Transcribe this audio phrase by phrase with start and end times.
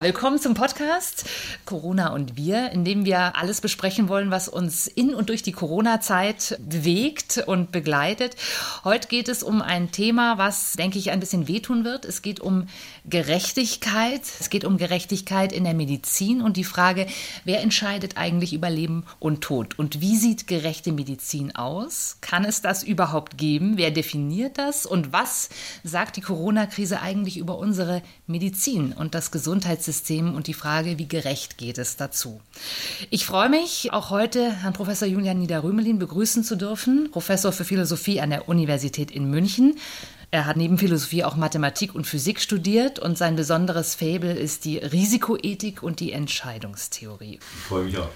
[0.00, 1.28] Willkommen zum Podcast
[1.64, 5.50] Corona und wir, in dem wir alles besprechen wollen, was uns in und durch die
[5.50, 8.36] Corona-Zeit bewegt und begleitet.
[8.84, 12.04] Heute geht es um ein Thema, was, denke ich, ein bisschen wehtun wird.
[12.04, 12.68] Es geht um
[13.06, 14.22] Gerechtigkeit.
[14.38, 17.08] Es geht um Gerechtigkeit in der Medizin und die Frage,
[17.44, 19.80] wer entscheidet eigentlich über Leben und Tod?
[19.80, 22.18] Und wie sieht gerechte Medizin aus?
[22.20, 23.72] Kann es das überhaupt geben?
[23.74, 24.86] Wer definiert das?
[24.86, 25.48] Und was
[25.82, 29.87] sagt die Corona-Krise eigentlich über unsere Medizin und das Gesundheitssystem?
[29.88, 32.40] Gesundheitssystem und die Frage, wie gerecht geht es dazu.
[33.10, 38.20] Ich freue mich, auch heute Herrn Professor Julian Niederrümelin begrüßen zu dürfen, Professor für Philosophie
[38.20, 39.76] an der Universität in München.
[40.30, 44.76] Er hat neben Philosophie auch Mathematik und Physik studiert und sein besonderes Fabel ist die
[44.76, 47.38] Risikoethik und die Entscheidungstheorie.
[47.40, 48.10] Ich freue mich auch.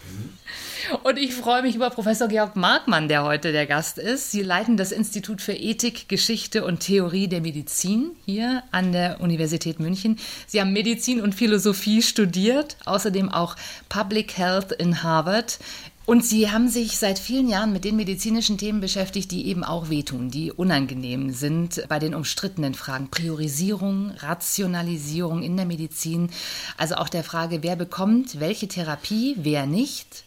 [1.04, 4.30] Und ich freue mich über Professor Georg Markmann, der heute der Gast ist.
[4.30, 9.80] Sie leiten das Institut für Ethik, Geschichte und Theorie der Medizin hier an der Universität
[9.80, 10.19] München.
[10.47, 13.56] Sie haben Medizin und Philosophie studiert, außerdem auch
[13.88, 15.58] Public Health in Harvard.
[16.05, 19.89] Und Sie haben sich seit vielen Jahren mit den medizinischen Themen beschäftigt, die eben auch
[19.89, 26.31] wehtun, die unangenehm sind bei den umstrittenen Fragen Priorisierung, Rationalisierung in der Medizin,
[26.77, 30.25] also auch der Frage, wer bekommt welche Therapie, wer nicht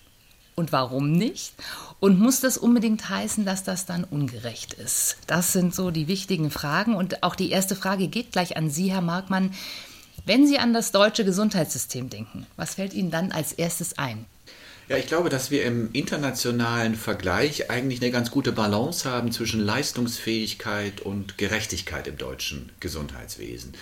[0.56, 1.54] und warum nicht.
[2.00, 5.17] Und muss das unbedingt heißen, dass das dann ungerecht ist?
[5.28, 6.95] Das sind so die wichtigen Fragen.
[6.95, 9.54] Und auch die erste Frage geht gleich an Sie, Herr Markmann.
[10.26, 14.26] Wenn Sie an das deutsche Gesundheitssystem denken, was fällt Ihnen dann als erstes ein?
[14.88, 19.59] Ja, ich glaube, dass wir im internationalen Vergleich eigentlich eine ganz gute Balance haben zwischen
[19.59, 23.73] Leistungsfähigkeit und Gerechtigkeit im deutschen Gesundheitswesen.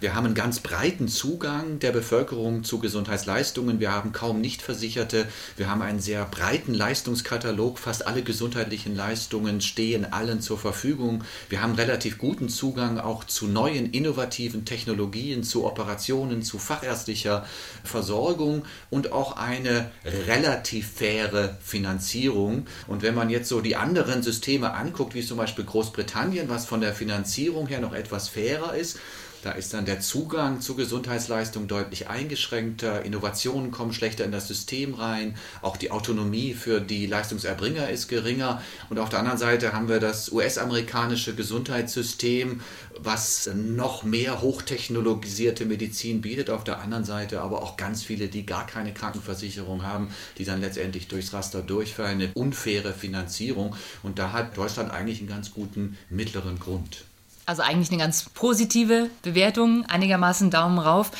[0.00, 3.80] Wir haben einen ganz breiten Zugang der Bevölkerung zu Gesundheitsleistungen.
[3.80, 5.26] Wir haben kaum Nichtversicherte.
[5.58, 7.78] Wir haben einen sehr breiten Leistungskatalog.
[7.78, 11.22] Fast alle gesundheitlichen Leistungen stehen allen zur Verfügung.
[11.50, 17.44] Wir haben relativ guten Zugang auch zu neuen innovativen Technologien, zu Operationen, zu fachärztlicher
[17.84, 19.90] Versorgung und auch eine
[20.26, 22.66] relativ faire Finanzierung.
[22.86, 26.80] Und wenn man jetzt so die anderen Systeme anguckt, wie zum Beispiel Großbritannien, was von
[26.80, 28.98] der Finanzierung her noch etwas fairer ist,
[29.42, 34.94] da ist dann der Zugang zu Gesundheitsleistungen deutlich eingeschränkter, Innovationen kommen schlechter in das System
[34.94, 38.62] rein, auch die Autonomie für die Leistungserbringer ist geringer.
[38.88, 42.60] Und auf der anderen Seite haben wir das US-amerikanische Gesundheitssystem,
[42.98, 46.50] was noch mehr hochtechnologisierte Medizin bietet.
[46.50, 50.08] Auf der anderen Seite aber auch ganz viele, die gar keine Krankenversicherung haben,
[50.38, 52.20] die dann letztendlich durchs Raster durchfallen.
[52.20, 53.74] Eine unfaire Finanzierung.
[54.02, 57.04] Und da hat Deutschland eigentlich einen ganz guten mittleren Grund.
[57.50, 61.10] Also eigentlich eine ganz positive Bewertung, einigermaßen Daumen rauf.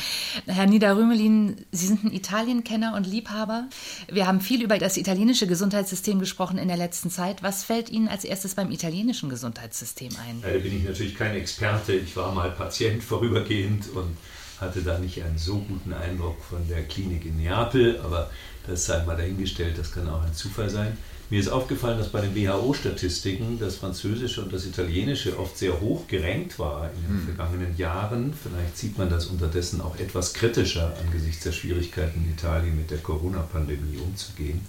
[0.47, 3.69] Herr Niederrümelin, Sie sind ein Italienkenner und Liebhaber.
[4.09, 7.43] Wir haben viel über das italienische Gesundheitssystem gesprochen in der letzten Zeit.
[7.43, 10.41] Was fällt Ihnen als erstes beim italienischen Gesundheitssystem ein?
[10.41, 11.95] Da bin ich natürlich kein Experte.
[11.95, 14.17] Ich war mal Patient vorübergehend und
[14.61, 18.31] hatte da nicht einen so guten Eindruck von der Klinik in Neapel, aber
[18.69, 20.97] das sei mal dahingestellt, das kann auch ein Zufall sein.
[21.31, 26.09] Mir ist aufgefallen, dass bei den WHO-Statistiken das Französische und das Italienische oft sehr hoch
[26.09, 27.37] gerankt war in den hm.
[27.37, 28.35] vergangenen Jahren.
[28.35, 32.99] Vielleicht sieht man das unterdessen auch etwas kritischer angesichts der Schwierigkeiten in Italien mit der
[32.99, 34.61] Corona-Pandemie umzugehen.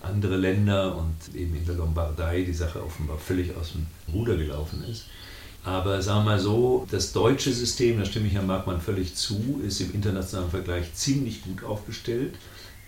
[0.00, 4.82] Andere Länder und eben in der Lombardei die Sache offenbar völlig aus dem Ruder gelaufen
[4.90, 5.04] ist.
[5.62, 9.60] Aber sagen wir mal so, das deutsche System, da stimme ich Herrn Markmann völlig zu,
[9.64, 12.34] ist im internationalen Vergleich ziemlich gut aufgestellt.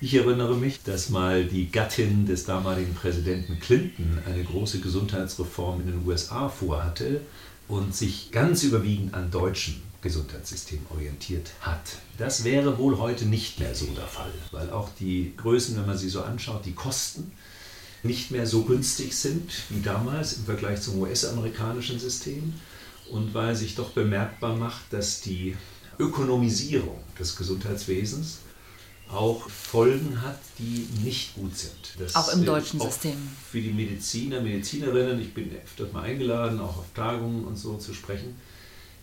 [0.04, 5.86] Ich erinnere mich, dass mal die Gattin des damaligen Präsidenten Clinton eine große Gesundheitsreform in
[5.86, 7.22] den USA vorhatte
[7.68, 11.80] und sich ganz überwiegend an deutschen Gesundheitssystem orientiert hat.
[12.18, 15.96] Das wäre wohl heute nicht mehr so der Fall, weil auch die Größen, wenn man
[15.96, 17.32] sie so anschaut, die Kosten
[18.02, 22.52] nicht mehr so günstig sind wie damals im Vergleich zum US-amerikanischen System
[23.10, 25.56] und weil sich doch bemerkbar macht, dass die
[25.98, 28.40] Ökonomisierung des Gesundheitswesens
[29.14, 31.72] auch Folgen hat, die nicht gut sind.
[31.98, 33.16] Das auch im deutschen System.
[33.50, 37.94] Für die Mediziner, Medizinerinnen, ich bin öfter mal eingeladen, auch auf Tagungen und so zu
[37.94, 38.36] sprechen,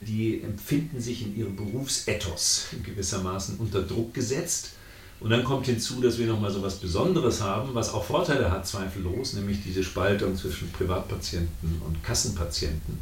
[0.02, 4.72] die empfinden sich in ihrem Berufsethos gewissermaßen unter Druck gesetzt.
[5.20, 8.68] Und dann kommt hinzu, dass wir nochmal so etwas Besonderes haben, was auch Vorteile hat,
[8.68, 12.98] zweifellos, nämlich diese Spaltung zwischen Privatpatienten und Kassenpatienten.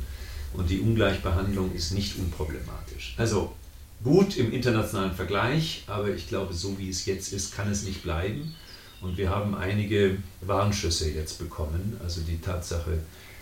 [0.53, 3.15] Und die Ungleichbehandlung ist nicht unproblematisch.
[3.17, 3.53] Also
[4.03, 8.03] gut im internationalen Vergleich, aber ich glaube, so wie es jetzt ist, kann es nicht
[8.03, 8.55] bleiben.
[9.01, 11.97] Und wir haben einige Warnschüsse jetzt bekommen.
[12.03, 12.99] Also die Tatsache,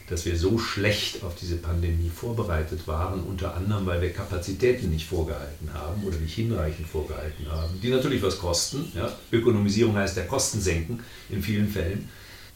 [0.08, 5.08] dass wir so schlecht auf diese Pandemie vorbereitet waren, unter anderem, weil wir Kapazitäten nicht
[5.08, 8.92] vorgehalten haben oder nicht hinreichend vorgehalten haben, die natürlich was kosten.
[8.96, 9.12] Ja.
[9.32, 11.00] Ökonomisierung heißt ja Kosten senken
[11.30, 12.08] in vielen Fällen.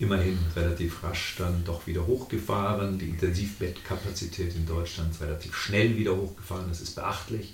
[0.01, 2.98] immerhin relativ rasch dann doch wieder hochgefahren.
[2.98, 7.53] Die Intensivbettkapazität in Deutschland ist relativ schnell wieder hochgefahren, das ist beachtlich.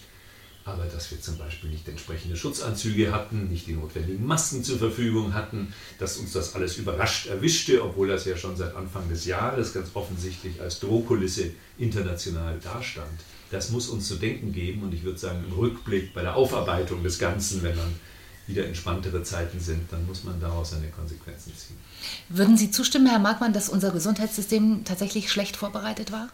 [0.67, 5.33] Aber dass wir zum Beispiel nicht entsprechende Schutzanzüge hatten, nicht die notwendigen Masken zur Verfügung
[5.33, 9.73] hatten, dass uns das alles überrascht erwischte, obwohl das ja schon seit Anfang des Jahres
[9.73, 13.07] ganz offensichtlich als Drohkulisse international dastand.
[13.49, 17.01] Das muss uns zu denken geben und ich würde sagen, im Rückblick bei der Aufarbeitung
[17.01, 17.95] des Ganzen, wenn dann
[18.45, 21.77] wieder entspanntere Zeiten sind, dann muss man daraus seine Konsequenzen ziehen.
[22.27, 26.29] Würden Sie zustimmen, Herr Markmann, dass unser Gesundheitssystem tatsächlich schlecht vorbereitet war?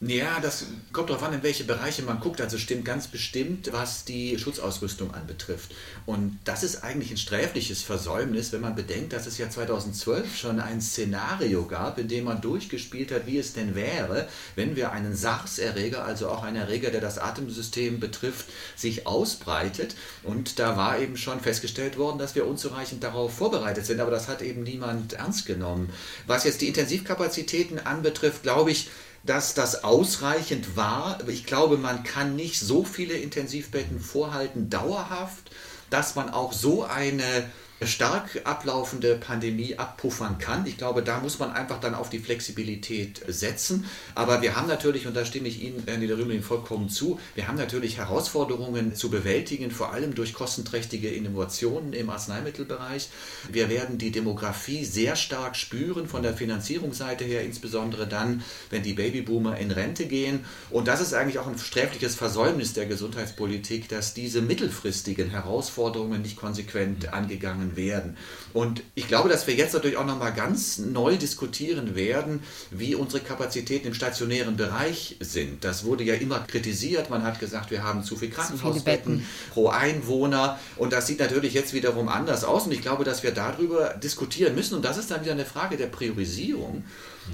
[0.00, 2.42] Ja, das kommt darauf an, in welche Bereiche man guckt.
[2.42, 5.74] Also stimmt ganz bestimmt, was die Schutzausrüstung anbetrifft.
[6.04, 10.60] Und das ist eigentlich ein sträfliches Versäumnis, wenn man bedenkt, dass es ja 2012 schon
[10.60, 15.16] ein Szenario gab, in dem man durchgespielt hat, wie es denn wäre, wenn wir einen
[15.16, 19.96] SARS-Erreger, also auch einen Erreger, der das Atemsystem betrifft, sich ausbreitet.
[20.22, 24.00] Und da war eben schon festgestellt worden, dass wir unzureichend darauf vorbereitet sind.
[24.00, 25.88] Aber das hat eben niemand ernst genommen.
[26.26, 28.90] Was jetzt die Intensivkapazitäten anbetrifft, glaube ich,
[29.26, 31.18] dass das ausreichend war.
[31.28, 35.50] Ich glaube, man kann nicht so viele Intensivbetten vorhalten, dauerhaft,
[35.90, 37.50] dass man auch so eine
[37.82, 40.64] stark ablaufende Pandemie abpuffern kann.
[40.66, 43.84] Ich glaube, da muss man einfach dann auf die Flexibilität setzen.
[44.14, 47.58] Aber wir haben natürlich, und da stimme ich Ihnen, Herr Niederrümeling, vollkommen zu, wir haben
[47.58, 53.10] natürlich Herausforderungen zu bewältigen, vor allem durch kostenträchtige Innovationen im Arzneimittelbereich.
[53.52, 58.94] Wir werden die Demografie sehr stark spüren, von der Finanzierungsseite her, insbesondere dann, wenn die
[58.94, 60.44] Babyboomer in Rente gehen.
[60.70, 66.36] Und das ist eigentlich auch ein sträfliches Versäumnis der Gesundheitspolitik, dass diese mittelfristigen Herausforderungen nicht
[66.36, 68.16] konsequent angegangen genommen werden.
[68.52, 73.22] Und ich glaube, dass wir jetzt natürlich auch nochmal ganz neu diskutieren werden, wie unsere
[73.22, 75.64] Kapazitäten im stationären Bereich sind.
[75.64, 77.10] Das wurde ja immer kritisiert.
[77.10, 80.58] Man hat gesagt, wir haben zu viel Krankenhausbetten pro Einwohner.
[80.76, 82.66] Und das sieht natürlich jetzt wiederum anders aus.
[82.66, 84.74] Und ich glaube, dass wir darüber diskutieren müssen.
[84.74, 86.84] Und das ist dann wieder eine Frage der Priorisierung.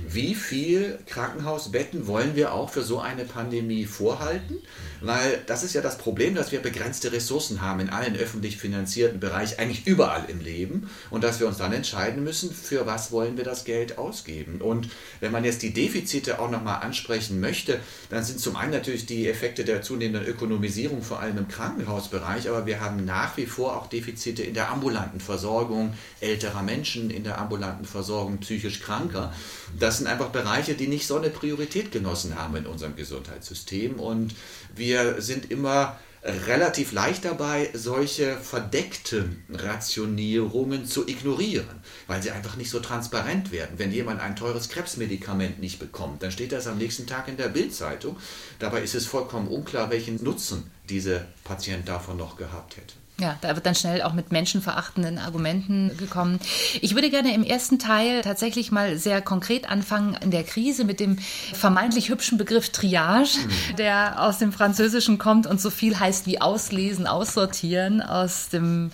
[0.09, 4.57] Wie viel Krankenhausbetten wollen wir auch für so eine Pandemie vorhalten?
[5.03, 9.21] Weil das ist ja das Problem, dass wir begrenzte Ressourcen haben in allen öffentlich finanzierten
[9.21, 10.89] Bereichen, eigentlich überall im Leben.
[11.11, 14.61] Und dass wir uns dann entscheiden müssen, für was wollen wir das Geld ausgeben.
[14.61, 14.89] Und
[15.21, 19.29] wenn man jetzt die Defizite auch nochmal ansprechen möchte, dann sind zum einen natürlich die
[19.29, 23.89] Effekte der zunehmenden Ökonomisierung, vor allem im Krankenhausbereich, aber wir haben nach wie vor auch
[23.89, 29.33] Defizite in der ambulanten Versorgung älterer Menschen, in der ambulanten Versorgung psychisch Kranker
[29.79, 33.95] das sind einfach Bereiche, die nicht so eine Priorität genossen haben in unserem Gesundheitssystem.
[33.95, 34.35] Und
[34.75, 42.71] wir sind immer relativ leicht dabei, solche verdeckten Rationierungen zu ignorieren, weil sie einfach nicht
[42.71, 43.79] so transparent werden.
[43.79, 47.49] Wenn jemand ein teures Krebsmedikament nicht bekommt, dann steht das am nächsten Tag in der
[47.49, 48.17] Bildzeitung.
[48.61, 53.02] Dabei ist es vollkommen unklar, welchen Nutzen dieser Patient davon noch gehabt hätte.
[53.21, 56.41] Ja, da wird dann schnell auch mit menschenverachtenden Argumenten gekommen.
[56.81, 60.99] Ich würde gerne im ersten Teil tatsächlich mal sehr konkret anfangen in der Krise mit
[60.99, 61.19] dem
[61.53, 63.77] vermeintlich hübschen Begriff Triage, mhm.
[63.77, 68.91] der aus dem Französischen kommt und so viel heißt wie auslesen, aussortieren aus dem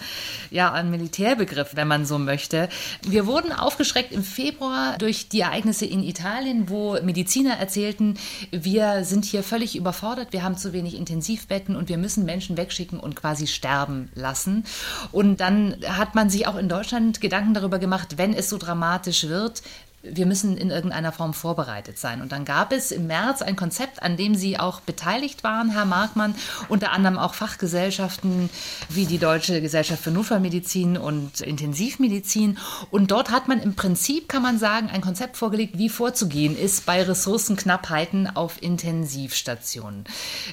[0.50, 2.68] ja, ein Militärbegriff, wenn man so möchte.
[3.06, 8.18] Wir wurden aufgeschreckt im Februar durch die Ereignisse in Italien, wo Mediziner erzählten,
[8.50, 12.98] wir sind hier völlig überfordert, wir haben zu wenig Intensivbetten und wir müssen Menschen wegschicken
[12.98, 14.64] und quasi sterben lassen.
[15.12, 19.28] Und dann hat man sich auch in Deutschland Gedanken darüber gemacht, wenn es so dramatisch
[19.28, 19.62] wird,
[20.02, 22.22] wir müssen in irgendeiner Form vorbereitet sein.
[22.22, 25.84] Und dann gab es im März ein Konzept, an dem Sie auch beteiligt waren, Herr
[25.86, 26.36] Markmann,
[26.68, 28.48] unter anderem auch Fachgesellschaften
[28.88, 32.58] wie die Deutsche Gesellschaft für Notfallmedizin und Intensivmedizin.
[32.90, 36.86] Und dort hat man im Prinzip, kann man sagen, ein Konzept vorgelegt, wie vorzugehen ist
[36.86, 40.04] bei Ressourcenknappheiten auf Intensivstationen.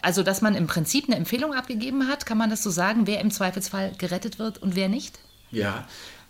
[0.02, 3.22] Also, dass man im Prinzip eine Empfehlung abgegeben hat, kann man das so sagen, wer
[3.22, 5.20] im Zweifelsfall gerettet wird und wer nicht?
[5.52, 5.86] Ja,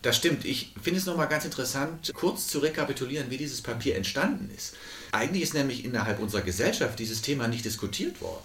[0.05, 0.45] das stimmt.
[0.45, 4.75] Ich finde es nochmal ganz interessant, kurz zu rekapitulieren, wie dieses Papier entstanden ist.
[5.11, 8.43] Eigentlich ist nämlich innerhalb unserer Gesellschaft dieses Thema nicht diskutiert worden.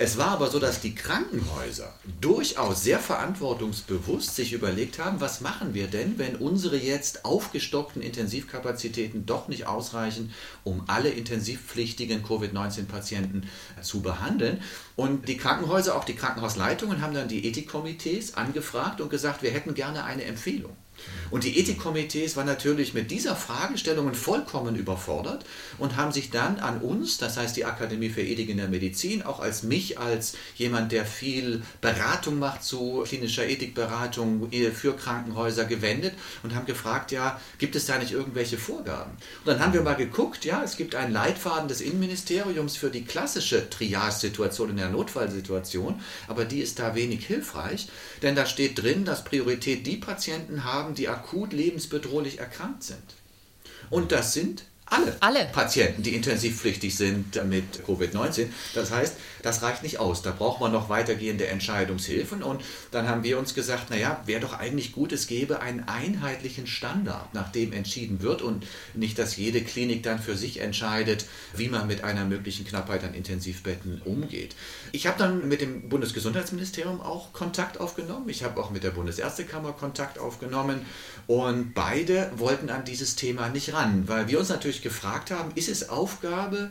[0.00, 5.74] Es war aber so, dass die Krankenhäuser durchaus sehr verantwortungsbewusst sich überlegt haben, was machen
[5.74, 13.48] wir denn, wenn unsere jetzt aufgestockten Intensivkapazitäten doch nicht ausreichen, um alle intensivpflichtigen Covid-19-Patienten
[13.82, 14.62] zu behandeln.
[14.94, 19.74] Und die Krankenhäuser, auch die Krankenhausleitungen haben dann die Ethikkomitees angefragt und gesagt, wir hätten
[19.74, 20.76] gerne eine Empfehlung.
[21.30, 25.44] Und die Ethikkomitees waren natürlich mit dieser Fragestellung vollkommen überfordert
[25.78, 29.22] und haben sich dann an uns, das heißt die Akademie für Ethik in der Medizin,
[29.22, 36.14] auch als mich, als jemand, der viel Beratung macht zu klinischer Ethikberatung für Krankenhäuser gewendet
[36.42, 39.12] und haben gefragt, ja, gibt es da nicht irgendwelche Vorgaben?
[39.44, 43.04] Und dann haben wir mal geguckt, ja, es gibt einen Leitfaden des Innenministeriums für die
[43.04, 47.88] klassische Triage-Situation in der Notfallsituation, aber die ist da wenig hilfreich,
[48.22, 53.14] denn da steht drin, dass Priorität die Patienten haben, haben, die akut lebensbedrohlich erkrankt sind.
[53.90, 58.46] Und das sind alle, alle, Patienten, die intensivpflichtig sind mit Covid-19.
[58.74, 60.22] Das heißt, das reicht nicht aus.
[60.22, 62.42] Da braucht man noch weitergehende Entscheidungshilfen.
[62.42, 66.66] Und dann haben wir uns gesagt, naja, wäre doch eigentlich gut, es gäbe einen einheitlichen
[66.66, 71.68] Standard, nach dem entschieden wird und nicht, dass jede Klinik dann für sich entscheidet, wie
[71.68, 74.56] man mit einer möglichen Knappheit an Intensivbetten umgeht.
[74.92, 78.28] Ich habe dann mit dem Bundesgesundheitsministerium auch Kontakt aufgenommen.
[78.28, 80.80] Ich habe auch mit der Bundesärztekammer Kontakt aufgenommen.
[81.26, 85.68] Und beide wollten an dieses Thema nicht ran, weil wir uns natürlich gefragt haben, ist
[85.68, 86.70] es Aufgabe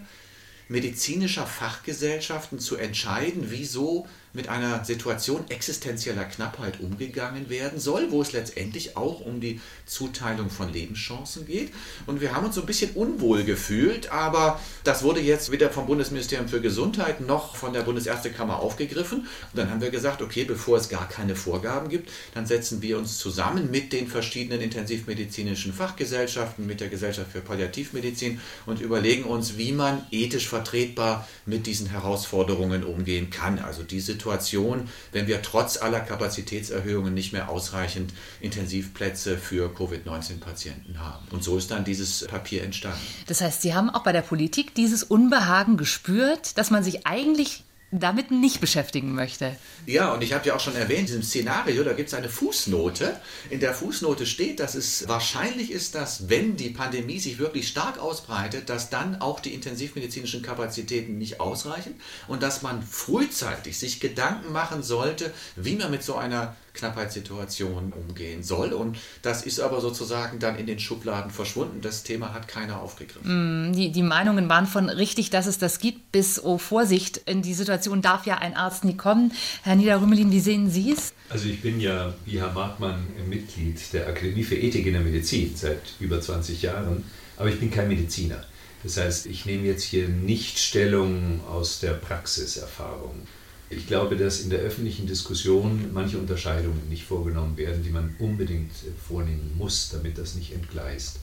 [0.69, 4.07] medizinischer Fachgesellschaften zu entscheiden, wieso
[4.37, 10.51] mit einer Situation existenzieller Knappheit umgegangen werden soll, wo es letztendlich auch um die Zuteilung
[10.51, 11.73] von Lebenschancen geht.
[12.05, 15.87] Und wir haben uns so ein bisschen unwohl gefühlt, aber das wurde jetzt weder vom
[15.87, 19.21] Bundesministerium für Gesundheit noch von der Bundesärztekammer aufgegriffen.
[19.21, 22.99] Und dann haben wir gesagt, okay, bevor es gar keine Vorgaben gibt, dann setzen wir
[22.99, 29.57] uns zusammen mit den verschiedenen intensivmedizinischen Fachgesellschaften, mit der Gesellschaft für Palliativmedizin und überlegen uns,
[29.57, 33.57] wie man ethisch vertretbar mit diesen Herausforderungen umgehen kann.
[33.57, 40.99] Also die Situation Situation, wenn wir trotz aller Kapazitätserhöhungen nicht mehr ausreichend Intensivplätze für Covid-19-Patienten
[40.99, 41.25] haben.
[41.31, 42.99] Und so ist dann dieses Papier entstanden.
[43.27, 47.63] Das heißt, Sie haben auch bei der Politik dieses Unbehagen gespürt, dass man sich eigentlich
[47.91, 49.55] damit nicht beschäftigen möchte.
[49.85, 52.27] Ja, und ich habe ja auch schon erwähnt, in diesem Szenario, da gibt es eine
[52.27, 53.19] Fußnote.
[53.49, 57.97] In der Fußnote steht, dass es wahrscheinlich ist, dass wenn die Pandemie sich wirklich stark
[57.97, 61.95] ausbreitet, dass dann auch die intensivmedizinischen Kapazitäten nicht ausreichen
[62.27, 68.43] und dass man frühzeitig sich Gedanken machen sollte, wie man mit so einer Knappheitssituation umgehen
[68.43, 68.73] soll.
[68.73, 71.81] Und das ist aber sozusagen dann in den Schubladen verschwunden.
[71.81, 73.69] Das Thema hat keiner aufgegriffen.
[73.69, 77.41] Mm, die, die Meinungen waren von richtig, dass es das gibt, bis, oh Vorsicht, in
[77.41, 79.33] die Situation darf ja ein Arzt nie kommen.
[79.63, 81.13] Herr Niederrümelin, wie sehen Sie es?
[81.29, 85.55] Also ich bin ja, wie Herr Markmann, Mitglied der Akademie für Ethik in der Medizin
[85.55, 87.03] seit über 20 Jahren,
[87.35, 88.43] aber ich bin kein Mediziner.
[88.83, 93.27] Das heißt, ich nehme jetzt hier nicht Stellung aus der Praxiserfahrung.
[93.69, 98.71] Ich glaube, dass in der öffentlichen Diskussion manche Unterscheidungen nicht vorgenommen werden, die man unbedingt
[99.07, 101.19] vornehmen muss, damit das nicht entgleist.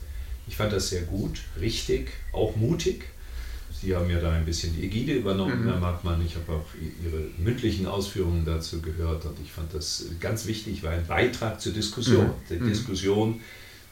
[0.47, 3.05] Ich fand das sehr gut, richtig, auch mutig.
[3.81, 5.69] Sie haben ja da ein bisschen die Ägide übernommen, mhm.
[5.69, 6.23] Herr Markmann.
[6.23, 6.65] Ich habe auch
[7.03, 11.73] Ihre mündlichen Ausführungen dazu gehört und ich fand das ganz wichtig, war ein Beitrag zur
[11.73, 12.27] Diskussion.
[12.27, 12.31] Mhm.
[12.49, 12.69] Die mhm.
[12.69, 13.41] Diskussion,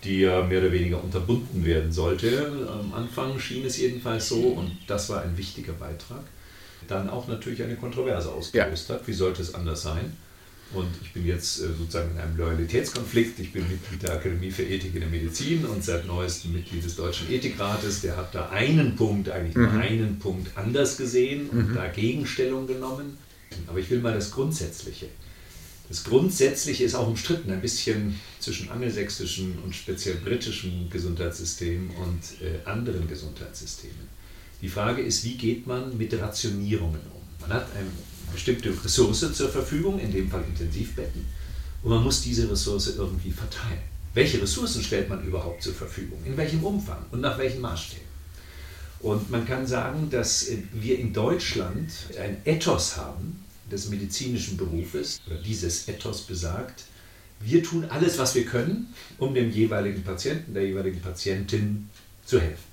[0.03, 2.51] die ja mehr oder weniger unterbunden werden sollte.
[2.69, 6.24] Am Anfang schien es jedenfalls so und das war ein wichtiger Beitrag
[6.87, 8.95] dann auch natürlich eine Kontroverse ausgelöst ja.
[8.95, 9.07] hat.
[9.07, 10.13] Wie sollte es anders sein?
[10.73, 13.39] Und ich bin jetzt äh, sozusagen in einem Loyalitätskonflikt.
[13.39, 16.95] Ich bin Mitglied der Akademie für Ethik in der Medizin und seit neuestem Mitglied des
[16.95, 18.01] Deutschen Ethikrates.
[18.01, 19.79] Der hat da einen Punkt, eigentlich nur mhm.
[19.79, 21.75] einen Punkt anders gesehen und mhm.
[21.75, 23.17] dagegen Stellung genommen.
[23.67, 25.07] Aber ich will mal das Grundsätzliche.
[25.89, 32.67] Das Grundsätzliche ist auch umstritten, ein bisschen zwischen angelsächsischen und speziell britischen Gesundheitssystemen und äh,
[32.67, 34.07] anderen Gesundheitssystemen.
[34.63, 37.22] Die Frage ist, wie geht man mit Rationierungen um?
[37.41, 37.89] Man hat eine
[38.32, 41.25] bestimmte Ressource zur Verfügung, in dem Fall Intensivbetten,
[41.84, 43.82] und man muss diese Ressource irgendwie verteilen.
[44.13, 46.17] Welche Ressourcen stellt man überhaupt zur Verfügung?
[46.24, 48.08] In welchem Umfang und nach welchen Maßstäben?
[49.01, 55.41] Und man kann sagen, dass wir in Deutschland ein Ethos haben des medizinischen Berufes, oder
[55.41, 56.86] dieses Ethos besagt,
[57.41, 61.89] wir tun alles, was wir können, um dem jeweiligen Patienten, der jeweiligen Patientin
[62.25, 62.73] zu helfen.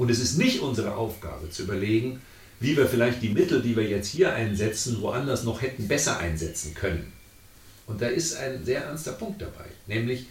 [0.00, 2.22] Und es ist nicht unsere Aufgabe zu überlegen,
[2.58, 6.72] wie wir vielleicht die Mittel, die wir jetzt hier einsetzen, woanders noch hätten besser einsetzen
[6.72, 7.12] können.
[7.86, 9.66] Und da ist ein sehr ernster Punkt dabei.
[9.86, 10.24] Nämlich,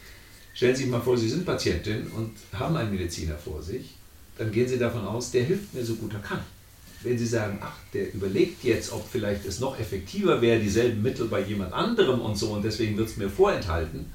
[0.55, 3.93] stellen Sie sich mal vor, Sie sind Patientin und haben einen Mediziner vor sich,
[4.39, 6.43] dann gehen Sie davon aus, der hilft mir so gut er kann.
[7.03, 11.27] Wenn Sie sagen, ach, der überlegt jetzt, ob vielleicht es noch effektiver wäre, dieselben Mittel
[11.27, 14.07] bei jemand anderem und so, und deswegen wird es mir vorenthalten,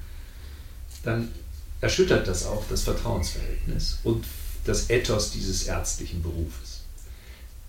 [1.03, 1.31] dann
[1.79, 4.25] erschüttert das auch das Vertrauensverhältnis und
[4.65, 6.81] das Ethos dieses ärztlichen Berufes.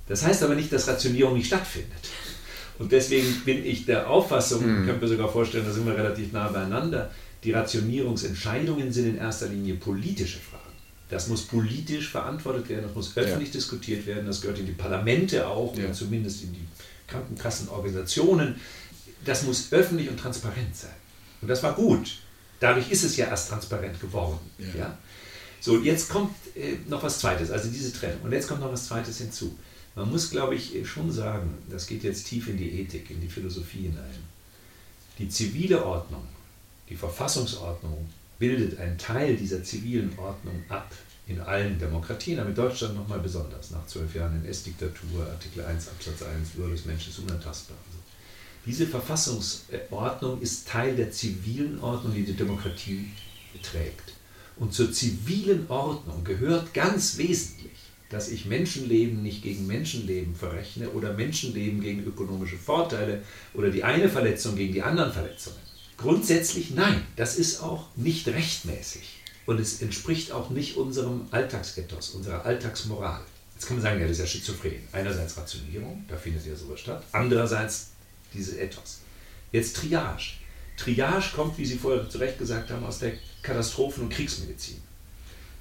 [0.08, 2.10] Das heißt aber nicht, dass Rationierung nicht stattfindet.
[2.78, 6.32] Und deswegen bin ich der Auffassung, ich könnte mir sogar vorstellen, da sind wir relativ
[6.32, 7.10] nah beieinander,
[7.42, 10.62] die Rationierungsentscheidungen sind in erster Linie politische Fragen.
[11.08, 13.54] Das muss politisch verantwortet werden, das muss öffentlich ja.
[13.54, 15.84] diskutiert werden, das gehört in die Parlamente auch, ja.
[15.84, 16.66] oder zumindest in die
[17.06, 18.56] Krankenkassenorganisationen.
[19.24, 20.90] Das muss öffentlich und transparent sein.
[21.40, 22.18] Und das war gut.
[22.60, 24.38] Dadurch ist es ja erst transparent geworden.
[24.58, 24.80] Ja.
[24.80, 24.98] ja?
[25.66, 28.20] So, jetzt kommt äh, noch was Zweites, also diese Trennung.
[28.23, 29.58] Und jetzt kommt noch was Zweites hinzu.
[29.96, 33.26] Man muss, glaube ich, schon sagen, das geht jetzt tief in die Ethik, in die
[33.26, 34.20] Philosophie hinein.
[35.18, 36.23] Die zivile Ordnung,
[36.88, 38.08] die Verfassungsordnung
[38.38, 40.92] bildet einen Teil dieser zivilen Ordnung ab
[41.26, 46.23] in allen Demokratien, aber in Deutschland nochmal besonders, nach zwölf Jahren NS-Diktatur, Artikel 1 Absatz
[46.23, 47.76] 1, Würde des Menschen ist unantastbar.
[47.88, 47.99] Also
[48.64, 53.11] diese Verfassungsordnung ist Teil der zivilen Ordnung, die die Demokratie
[53.61, 54.15] trägt.
[54.56, 57.72] Und zur zivilen Ordnung gehört ganz wesentlich,
[58.08, 63.22] dass ich Menschenleben nicht gegen Menschenleben verrechne oder Menschenleben gegen ökonomische Vorteile
[63.52, 65.58] oder die eine Verletzung gegen die anderen Verletzungen.
[65.96, 72.44] Grundsätzlich nein, das ist auch nicht rechtmäßig und es entspricht auch nicht unserem Alltagsethos, unserer
[72.44, 73.20] Alltagsmoral.
[73.54, 74.82] Jetzt kann man sagen, ja, das ist ja schizophren.
[74.92, 77.02] Einerseits Rationierung, da findet ja sowas statt.
[77.12, 77.92] Andererseits
[78.34, 79.00] dieses Ethos.
[79.50, 80.34] Jetzt Triage.
[80.76, 83.12] Triage kommt, wie Sie vorher zu Recht gesagt haben, aus der
[83.46, 84.78] Katastrophen- und Kriegsmedizin.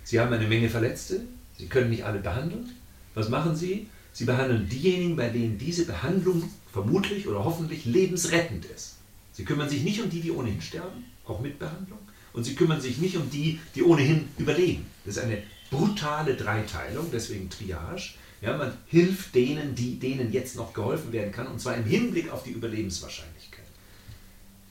[0.04, 1.22] Sie haben eine Menge Verletzte,
[1.58, 2.72] Sie können nicht alle behandeln.
[3.14, 3.88] Was machen Sie?
[4.12, 8.96] Sie behandeln diejenigen, bei denen diese Behandlung vermutlich oder hoffentlich lebensrettend ist.
[9.32, 12.00] Sie kümmern sich nicht um die, die ohnehin sterben, auch mit Behandlung,
[12.34, 14.86] und Sie kümmern sich nicht um die, die ohnehin überleben.
[15.06, 18.14] Das ist eine brutale Dreiteilung, deswegen Triage.
[18.42, 22.30] Ja, man hilft denen, die, denen jetzt noch geholfen werden kann, und zwar im Hinblick
[22.32, 23.66] auf die Überlebenswahrscheinlichkeit.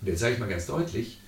[0.00, 1.18] Und jetzt sage ich mal ganz deutlich,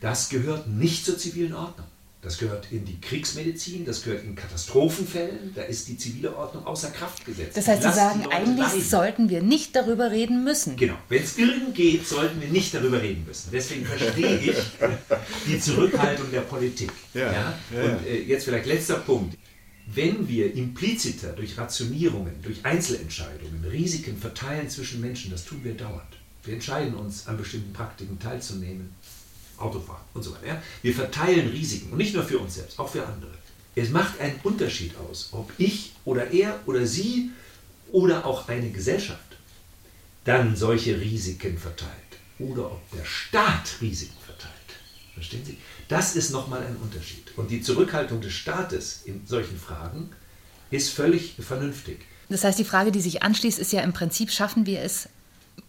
[0.00, 1.86] das gehört nicht zur zivilen Ordnung.
[2.22, 6.90] Das gehört in die Kriegsmedizin, das gehört in Katastrophenfällen, da ist die zivile Ordnung außer
[6.90, 7.56] Kraft gesetzt.
[7.56, 8.82] Das heißt, Sie sagen, eigentlich leiden.
[8.82, 10.76] sollten wir nicht darüber reden müssen.
[10.76, 13.48] Genau, wenn es irgend geht, sollten wir nicht darüber reden müssen.
[13.50, 14.56] Deswegen verstehe ich
[15.46, 16.92] die Zurückhaltung der Politik.
[17.14, 17.54] Ja, ja?
[17.74, 19.38] ja Und äh, jetzt vielleicht letzter Punkt.
[19.92, 26.18] Wenn wir impliziter durch Rationierungen, durch Einzelentscheidungen Risiken verteilen zwischen Menschen, das tun wir dauernd.
[26.44, 28.94] Wir entscheiden uns, an bestimmten Praktiken teilzunehmen
[29.60, 30.62] Autofahren und so weiter.
[30.82, 33.32] Wir verteilen Risiken und nicht nur für uns selbst, auch für andere.
[33.74, 37.30] Es macht einen Unterschied aus, ob ich oder er oder sie
[37.92, 39.20] oder auch eine Gesellschaft
[40.24, 41.90] dann solche Risiken verteilt
[42.38, 44.50] oder ob der Staat Risiken verteilt.
[45.14, 45.58] Verstehen Sie?
[45.88, 47.36] Das ist nochmal ein Unterschied.
[47.36, 50.10] Und die Zurückhaltung des Staates in solchen Fragen
[50.70, 51.98] ist völlig vernünftig.
[52.28, 55.08] Das heißt, die Frage, die sich anschließt, ist ja im Prinzip, schaffen wir es,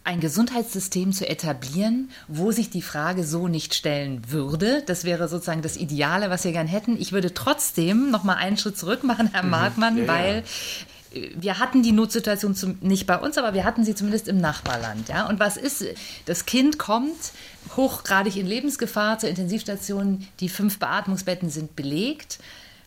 [0.03, 4.81] ein Gesundheitssystem zu etablieren, wo sich die Frage so nicht stellen würde.
[4.85, 6.99] Das wäre sozusagen das Ideale, was wir gern hätten.
[6.99, 9.51] Ich würde trotzdem noch mal einen Schritt zurück machen, Herr mhm.
[9.51, 10.43] Markmann, ja, weil
[11.13, 11.21] ja.
[11.35, 15.07] wir hatten die Notsituation zum, nicht bei uns, aber wir hatten sie zumindest im Nachbarland.
[15.09, 15.27] Ja?
[15.27, 15.85] Und was ist?
[16.25, 17.31] Das Kind kommt
[17.77, 20.27] hochgradig in Lebensgefahr zur Intensivstation.
[20.39, 22.39] Die fünf Beatmungsbetten sind belegt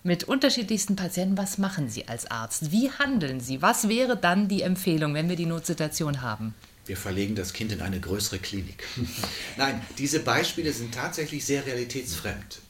[0.02, 1.38] mit unterschiedlichsten Patienten.
[1.38, 2.72] Was machen Sie als Arzt?
[2.72, 3.62] Wie handeln Sie?
[3.62, 6.54] Was wäre dann die Empfehlung, wenn wir die Notsituation haben?
[6.86, 8.84] Wir verlegen das Kind in eine größere Klinik.
[9.56, 12.60] Nein, diese Beispiele sind tatsächlich sehr realitätsfremd.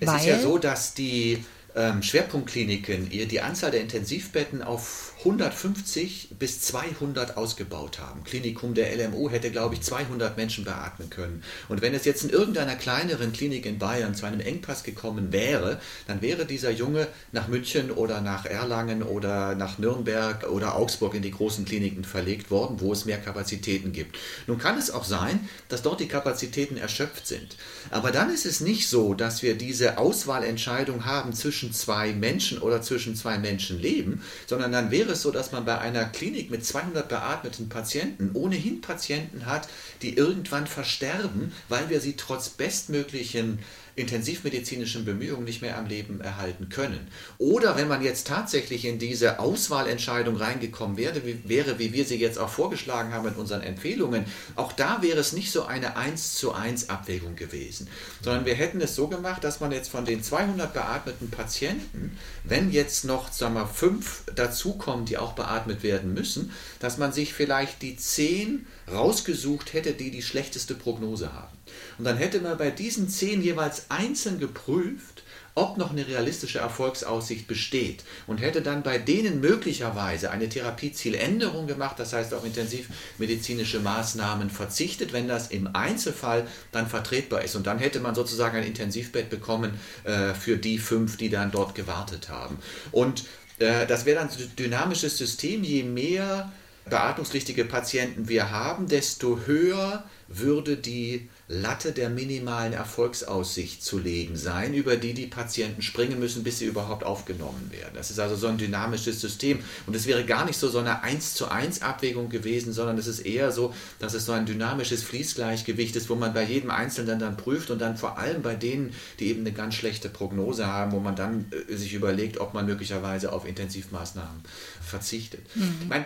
[0.00, 0.16] Es Weil?
[0.18, 7.36] ist ja so, dass die ähm, Schwerpunktkliniken die Anzahl der Intensivbetten auf 150 bis 200
[7.36, 8.22] ausgebaut haben.
[8.22, 11.42] Klinikum der LMU hätte, glaube ich, 200 Menschen beatmen können.
[11.68, 15.80] Und wenn es jetzt in irgendeiner kleineren Klinik in Bayern zu einem Engpass gekommen wäre,
[16.06, 21.22] dann wäre dieser Junge nach München oder nach Erlangen oder nach Nürnberg oder Augsburg in
[21.22, 24.16] die großen Kliniken verlegt worden, wo es mehr Kapazitäten gibt.
[24.46, 27.56] Nun kann es auch sein, dass dort die Kapazitäten erschöpft sind.
[27.90, 32.82] Aber dann ist es nicht so, dass wir diese Auswahlentscheidung haben zwischen zwei Menschen oder
[32.82, 36.66] zwischen zwei Menschenleben, sondern dann wäre wäre es so, dass man bei einer Klinik mit
[36.66, 39.66] 200 beatmeten Patienten ohnehin Patienten hat,
[40.02, 43.60] die irgendwann versterben, weil wir sie trotz bestmöglichen
[43.98, 47.08] intensivmedizinischen Bemühungen nicht mehr am Leben erhalten können.
[47.38, 52.16] Oder wenn man jetzt tatsächlich in diese Auswahlentscheidung reingekommen wäre, wie, wäre, wie wir sie
[52.16, 56.34] jetzt auch vorgeschlagen haben mit unseren Empfehlungen, auch da wäre es nicht so eine 1
[56.34, 57.88] zu 1 Abwägung gewesen,
[58.22, 62.70] sondern wir hätten es so gemacht, dass man jetzt von den 200 beatmeten Patienten, wenn
[62.70, 67.82] jetzt noch sagen wir, fünf dazukommen, die auch beatmet werden müssen, dass man sich vielleicht
[67.82, 71.57] die zehn rausgesucht hätte, die die schlechteste Prognose haben.
[71.98, 75.22] Und dann hätte man bei diesen zehn jeweils einzeln geprüft,
[75.58, 81.98] ob noch eine realistische Erfolgsaussicht besteht und hätte dann bei denen möglicherweise eine Therapiezieländerung gemacht,
[81.98, 87.56] das heißt auf intensivmedizinische Maßnahmen verzichtet, wenn das im Einzelfall dann vertretbar ist.
[87.56, 91.74] Und dann hätte man sozusagen ein Intensivbett bekommen äh, für die fünf, die dann dort
[91.74, 92.58] gewartet haben.
[92.92, 93.24] Und
[93.58, 96.52] äh, das wäre dann ein dynamisches System, je mehr
[96.88, 104.74] beatmungspflichtige Patienten wir haben, desto höher würde die Latte der minimalen Erfolgsaussicht zu legen sein,
[104.74, 107.94] über die die Patienten springen müssen, bis sie überhaupt aufgenommen werden.
[107.94, 111.02] Das ist also so ein dynamisches System und es wäre gar nicht so so eine
[111.02, 115.02] 1 zu 1 Abwägung gewesen, sondern es ist eher so, dass es so ein dynamisches
[115.02, 118.92] Fließgleichgewicht ist, wo man bei jedem Einzelnen dann prüft und dann vor allem bei denen,
[119.18, 122.66] die eben eine ganz schlechte Prognose haben, wo man dann äh, sich überlegt, ob man
[122.66, 124.42] möglicherweise auf Intensivmaßnahmen
[124.82, 125.40] verzichtet.
[125.54, 125.76] Mhm.
[125.82, 126.04] Ich meine,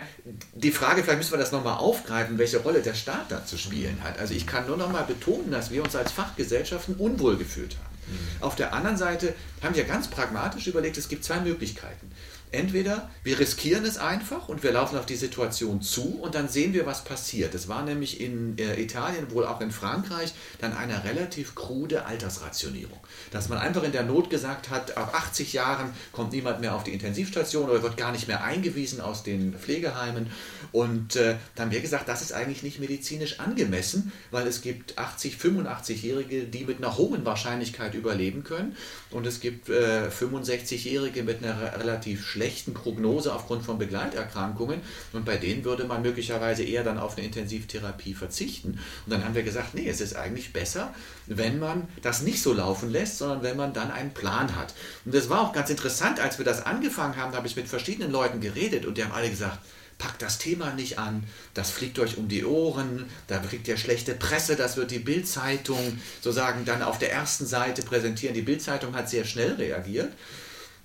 [0.53, 3.97] die Frage, vielleicht müssen wir das nochmal aufgreifen, welche Rolle der Staat da zu spielen
[4.03, 4.12] hat.
[4.19, 7.97] Also ich kann nur nochmal betonen, dass wir uns als Fachgesellschaften unwohl gefühlt haben.
[8.07, 8.43] Mhm.
[8.43, 12.11] Auf der anderen Seite haben wir ganz pragmatisch überlegt, es gibt zwei Möglichkeiten.
[12.53, 16.73] Entweder wir riskieren es einfach und wir laufen auf die Situation zu und dann sehen
[16.73, 17.55] wir, was passiert.
[17.55, 22.99] Es war nämlich in äh, Italien, wohl auch in Frankreich, dann eine relativ krude Altersrationierung.
[23.31, 26.83] Dass man einfach in der Not gesagt hat, ab 80 Jahren kommt niemand mehr auf
[26.83, 30.27] die Intensivstation oder wird gar nicht mehr eingewiesen aus den Pflegeheimen.
[30.71, 34.99] Und äh, dann haben wir gesagt, das ist eigentlich nicht medizinisch angemessen, weil es gibt
[34.99, 38.75] 80, 85-Jährige, die mit einer hohen Wahrscheinlichkeit überleben können
[39.09, 44.81] und es gibt äh, 65-Jährige mit einer relativ schlechten schlechten Prognose aufgrund von Begleiterkrankungen
[45.13, 48.79] und bei denen würde man möglicherweise eher dann auf eine Intensivtherapie verzichten.
[49.05, 50.93] Und dann haben wir gesagt, nee, es ist eigentlich besser,
[51.25, 54.73] wenn man das nicht so laufen lässt, sondern wenn man dann einen Plan hat.
[55.05, 57.69] Und das war auch ganz interessant, als wir das angefangen haben, da habe ich mit
[57.69, 59.59] verschiedenen Leuten geredet und die haben alle gesagt,
[59.97, 64.15] packt das Thema nicht an, das fliegt euch um die Ohren, da kriegt ihr schlechte
[64.15, 68.33] Presse, das wird die Bildzeitung sozusagen dann auf der ersten Seite präsentieren.
[68.35, 70.11] Die Bildzeitung hat sehr schnell reagiert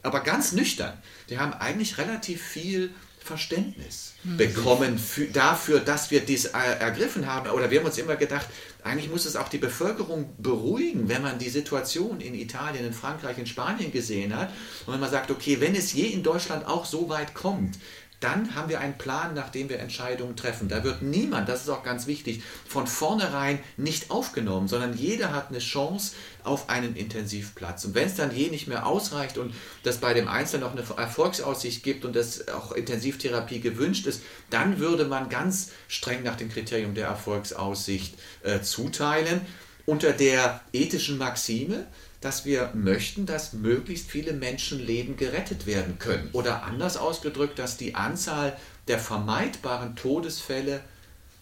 [0.02, 0.96] aber ganz nüchtern.
[1.28, 2.90] Die haben eigentlich relativ viel
[3.28, 4.36] Verständnis mhm.
[4.38, 7.50] bekommen für, dafür, dass wir dies ergriffen haben.
[7.50, 8.46] Oder wir haben uns immer gedacht,
[8.82, 13.36] eigentlich muss es auch die Bevölkerung beruhigen, wenn man die Situation in Italien, in Frankreich,
[13.38, 14.48] in Spanien gesehen hat.
[14.86, 17.78] Und wenn man sagt, okay, wenn es je in Deutschland auch so weit kommt,
[18.20, 20.68] dann haben wir einen Plan, nach dem wir Entscheidungen treffen.
[20.68, 25.50] Da wird niemand, das ist auch ganz wichtig, von vornherein nicht aufgenommen, sondern jeder hat
[25.50, 27.84] eine Chance auf einen Intensivplatz.
[27.84, 29.54] Und wenn es dann je nicht mehr ausreicht und
[29.84, 34.80] das bei dem Einzelnen auch eine Erfolgsaussicht gibt und dass auch Intensivtherapie gewünscht ist, dann
[34.80, 39.42] würde man ganz streng nach dem Kriterium der Erfolgsaussicht äh, zuteilen.
[39.86, 41.86] Unter der ethischen Maxime,
[42.20, 46.28] dass wir möchten, dass möglichst viele Menschenleben gerettet werden können.
[46.32, 48.56] Oder anders ausgedrückt, dass die Anzahl
[48.88, 50.80] der vermeidbaren Todesfälle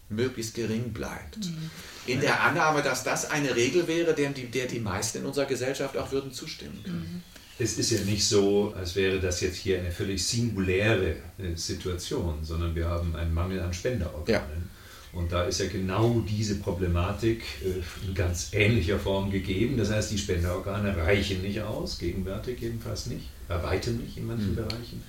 [0.09, 1.39] möglichst gering bleibt.
[1.39, 1.71] Mhm.
[2.07, 5.47] In der Annahme, dass das eine Regel wäre, der die, der die meisten in unserer
[5.47, 6.99] Gesellschaft auch würden zustimmen können.
[6.99, 7.23] Mhm.
[7.59, 12.45] Es ist ja nicht so, als wäre das jetzt hier eine völlig singuläre äh, Situation,
[12.45, 14.29] sondern wir haben einen Mangel an Spenderorganen.
[14.29, 14.76] Ja.
[15.17, 19.79] Und da ist ja genau diese Problematik äh, in ganz ähnlicher Form gegeben.
[19.79, 24.51] Das heißt, die Spenderorgane reichen nicht aus, gegenwärtig jedenfalls nicht, bei weitem nicht in manchen
[24.51, 24.57] mhm.
[24.57, 25.03] Bereichen.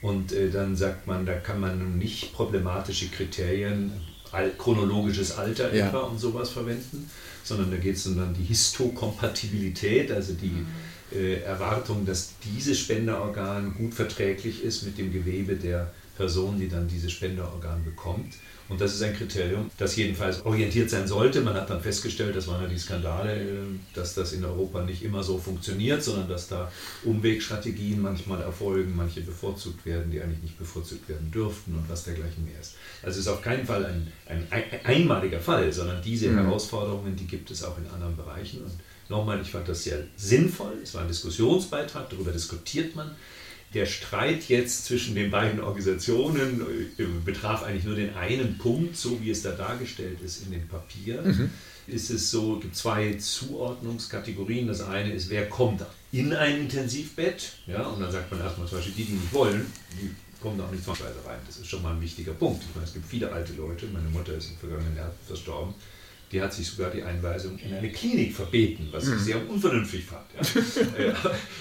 [0.00, 3.92] Und äh, dann sagt man, da kann man nicht problematische Kriterien,
[4.56, 5.88] chronologisches Alter ja.
[5.88, 7.10] etwa und sowas verwenden,
[7.44, 10.66] sondern da geht es um dann die Histokompatibilität, also die mhm.
[11.12, 16.88] äh, Erwartung, dass dieses Spenderorgan gut verträglich ist mit dem Gewebe der Person, die dann
[16.88, 18.34] dieses Spenderorgan bekommt.
[18.70, 21.40] Und das ist ein Kriterium, das jedenfalls orientiert sein sollte.
[21.40, 23.46] Man hat dann festgestellt, das waren ja die Skandale, äh,
[23.94, 26.70] dass das in Europa nicht immer so funktioniert, sondern dass da
[27.04, 32.44] Umwegstrategien manchmal erfolgen, manche bevorzugt werden, die eigentlich nicht bevorzugt werden dürften und was dergleichen
[32.44, 32.76] mehr ist.
[33.02, 36.38] Also es ist auf keinen Fall ein, ein, ein einmaliger Fall, sondern diese mhm.
[36.38, 38.62] Herausforderungen, die gibt es auch in anderen Bereichen.
[38.62, 38.72] Und
[39.08, 40.74] nochmal, ich fand das sehr sinnvoll.
[40.80, 43.10] Es war ein Diskussionsbeitrag, darüber diskutiert man.
[43.74, 46.60] Der Streit jetzt zwischen den beiden Organisationen
[46.98, 50.66] äh, betraf eigentlich nur den einen Punkt, so wie es da dargestellt ist in dem
[50.66, 51.22] Papier.
[51.22, 51.50] Mhm.
[51.86, 54.66] Ist es so, gibt zwei Zuordnungskategorien.
[54.66, 57.52] Das eine ist, wer kommt in ein Intensivbett?
[57.66, 60.70] Ja, und dann sagt man erstmal zum Beispiel, die, die nicht wollen, die kommen auch
[60.70, 61.38] nicht zwangsweise rein.
[61.46, 62.62] Das ist schon mal ein wichtiger Punkt.
[62.68, 63.86] Ich meine, es gibt viele alte Leute.
[63.86, 65.74] Meine Mutter ist im vergangenen Jahr verstorben
[66.32, 69.18] die hat sich sogar die Einweisung in eine Klinik verbeten, was ich mhm.
[69.18, 70.26] sehr unvernünftig fand.
[70.34, 70.40] Ja.
[71.00, 71.12] Äh,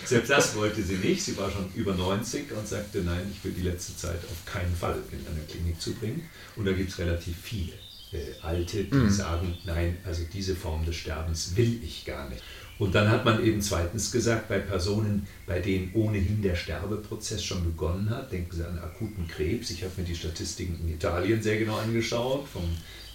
[0.06, 1.24] selbst das wollte sie nicht.
[1.24, 4.76] Sie war schon über 90 und sagte, nein, ich will die letzte Zeit auf keinen
[4.76, 6.28] Fall in eine Klinik zubringen.
[6.56, 7.74] Und da gibt es relativ viele
[8.12, 9.10] äh, Alte, die mhm.
[9.10, 12.44] sagen, nein, also diese Form des Sterbens will ich gar nicht.
[12.80, 17.64] Und dann hat man eben zweitens gesagt, bei Personen, bei denen ohnehin der Sterbeprozess schon
[17.64, 19.70] begonnen hat, denken Sie an akuten Krebs.
[19.70, 22.64] Ich habe mir die Statistiken in Italien sehr genau angeschaut, vom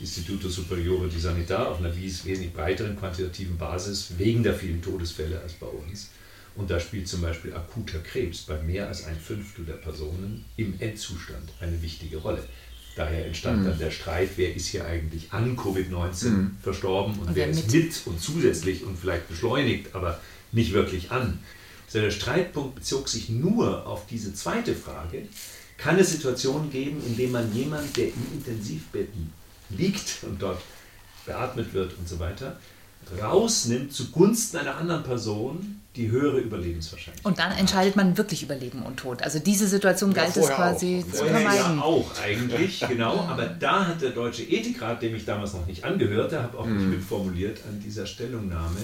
[0.00, 5.52] Istituto Superiore di Sanità auf einer wesentlich breiteren quantitativen Basis wegen der vielen Todesfälle als
[5.54, 6.10] bei uns.
[6.56, 10.74] Und da spielt zum Beispiel akuter Krebs bei mehr als ein Fünftel der Personen im
[10.78, 12.44] Endzustand eine wichtige Rolle.
[12.96, 13.64] Daher entstand mhm.
[13.66, 16.56] dann der Streit, wer ist hier eigentlich an Covid-19 mhm.
[16.62, 18.00] verstorben und, und wer ist mit?
[18.06, 20.20] und zusätzlich und vielleicht beschleunigt, aber
[20.52, 21.40] nicht wirklich an.
[21.86, 25.26] Also der Streitpunkt bezog sich nur auf diese zweite Frage.
[25.76, 29.32] Kann es Situationen geben, in denen man jemanden, der im Intensivbetten
[29.70, 30.60] liegt und dort
[31.26, 32.56] beatmet wird und so weiter,
[33.20, 37.24] rausnimmt zugunsten einer anderen Person die höhere Überlebenswahrscheinlichkeit.
[37.24, 39.22] Und dann entscheidet man wirklich über Leben und Tod.
[39.22, 41.12] Also diese Situation ja, galt es quasi auch.
[41.12, 41.76] zu vermeiden.
[41.76, 43.20] Ja, auch eigentlich, genau.
[43.20, 46.82] Aber da hat der Deutsche Ethikrat, dem ich damals noch nicht angehörte, habe auch nicht
[46.82, 46.90] mhm.
[46.90, 48.80] mitformuliert an dieser Stellungnahme,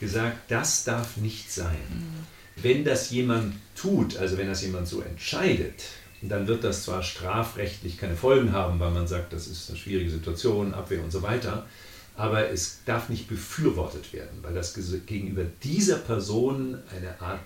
[0.00, 1.76] gesagt, das darf nicht sein.
[1.90, 2.62] Mhm.
[2.62, 5.82] Wenn das jemand tut, also wenn das jemand so entscheidet,
[6.22, 10.10] dann wird das zwar strafrechtlich keine Folgen haben, weil man sagt, das ist eine schwierige
[10.10, 11.66] Situation, Abwehr und so weiter,
[12.16, 14.74] aber es darf nicht befürwortet werden, weil das
[15.06, 17.40] gegenüber dieser Person eine Art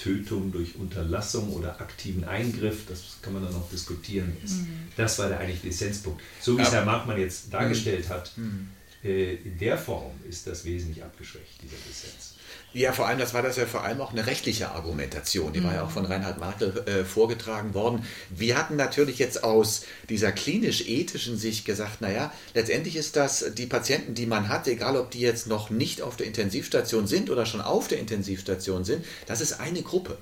[0.00, 4.34] Tötung durch Unterlassung oder aktiven Eingriff, das kann man dann noch diskutieren.
[4.42, 4.66] Mhm.
[4.96, 6.22] Das war der eigentliche Essenzpunkt.
[6.40, 8.70] So wie es Herr Markmann jetzt dargestellt hat, mhm.
[9.04, 12.29] äh, in der Form ist das wesentlich abgeschwächt, dieser Dissens.
[12.72, 15.52] Ja, vor allem, das war das ja vor allem auch eine rechtliche Argumentation.
[15.52, 15.64] Die mhm.
[15.64, 18.04] war ja auch von Reinhard Martel äh, vorgetragen worden.
[18.30, 24.14] Wir hatten natürlich jetzt aus dieser klinisch-ethischen Sicht gesagt, naja, letztendlich ist das die Patienten,
[24.14, 27.60] die man hat, egal ob die jetzt noch nicht auf der Intensivstation sind oder schon
[27.60, 30.16] auf der Intensivstation sind, das ist eine Gruppe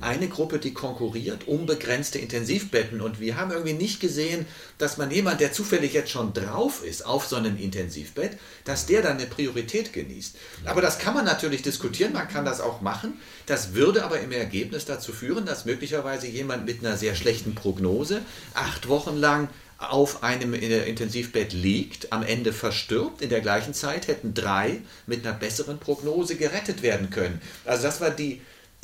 [0.00, 3.00] eine Gruppe, die konkurriert um begrenzte Intensivbetten.
[3.00, 4.46] Und wir haben irgendwie nicht gesehen,
[4.78, 9.02] dass man jemand, der zufällig jetzt schon drauf ist auf so einem Intensivbett, dass der
[9.02, 10.36] dann eine Priorität genießt.
[10.64, 13.14] Aber das kann man natürlich diskutieren, man kann das auch machen.
[13.46, 18.22] Das würde aber im Ergebnis dazu führen, dass möglicherweise jemand mit einer sehr schlechten Prognose
[18.54, 23.20] acht Wochen lang auf einem Intensivbett liegt, am Ende verstirbt.
[23.20, 27.40] In der gleichen Zeit hätten drei mit einer besseren Prognose gerettet werden können.
[27.64, 28.40] Also das war die,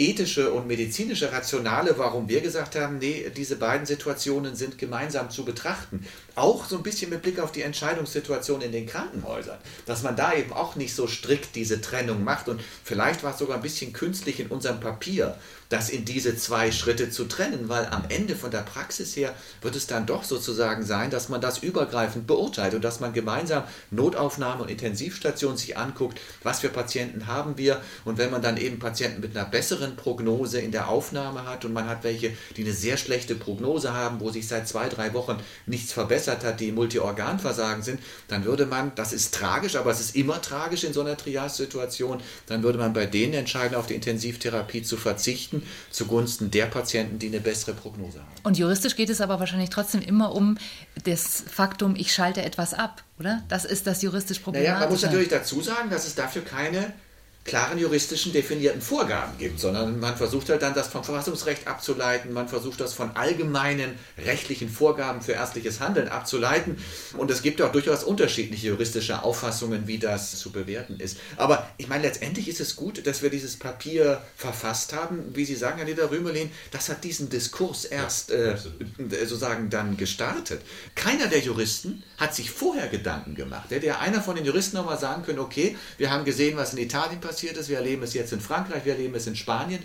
[0.09, 5.45] ethische und medizinische Rationale, warum wir gesagt haben, nee, diese beiden Situationen sind gemeinsam zu
[5.45, 6.05] betrachten.
[6.35, 10.35] Auch so ein bisschen mit Blick auf die Entscheidungssituation in den Krankenhäusern, dass man da
[10.35, 13.93] eben auch nicht so strikt diese Trennung macht und vielleicht war es sogar ein bisschen
[13.93, 15.37] künstlich in unserem Papier,
[15.73, 19.75] das in diese zwei Schritte zu trennen, weil am Ende von der Praxis her wird
[19.75, 24.65] es dann doch sozusagen sein, dass man das übergreifend beurteilt und dass man gemeinsam Notaufnahme
[24.65, 27.81] und Intensivstation sich anguckt, was für Patienten haben wir.
[28.05, 31.73] Und wenn man dann eben Patienten mit einer besseren Prognose in der Aufnahme hat und
[31.73, 35.39] man hat welche, die eine sehr schlechte Prognose haben, wo sich seit zwei, drei Wochen
[35.65, 40.17] nichts verbessert hat, die Multiorganversagen sind, dann würde man, das ist tragisch, aber es ist
[40.17, 44.83] immer tragisch in so einer Triage-Situation, dann würde man bei denen entscheiden, auf die Intensivtherapie
[44.83, 48.33] zu verzichten zugunsten der Patienten, die eine bessere Prognose haben.
[48.43, 50.59] Und juristisch geht es aber wahrscheinlich trotzdem immer um
[51.05, 53.43] das Faktum, ich schalte etwas ab, oder?
[53.49, 54.75] Das ist das juristisch Problematische.
[54.75, 56.93] Naja, man muss natürlich dazu sagen, dass es dafür keine
[57.45, 62.49] klaren juristischen definierten Vorgaben gibt, sondern man versucht halt dann das vom Verfassungsrecht abzuleiten, man
[62.49, 66.77] versucht das von allgemeinen rechtlichen Vorgaben für ärztliches Handeln abzuleiten
[67.17, 71.19] und es gibt auch durchaus unterschiedliche juristische Auffassungen, wie das zu bewerten ist.
[71.37, 75.57] Aber ich meine, letztendlich ist es gut, dass wir dieses Papier verfasst haben, wie Sie
[75.57, 78.57] sagen, Herr Dieter Rümelin, das hat diesen Diskurs erst äh,
[78.99, 80.63] sozusagen dann gestartet.
[80.95, 83.71] Keiner der Juristen hat sich vorher Gedanken gemacht.
[83.71, 86.79] Hätte ja einer von den Juristen nochmal sagen können, okay, wir haben gesehen, was in
[86.79, 87.71] Italien passiert, passiert ist.
[87.71, 89.83] Wir erleben es jetzt in Frankreich, wir erleben es in Spanien.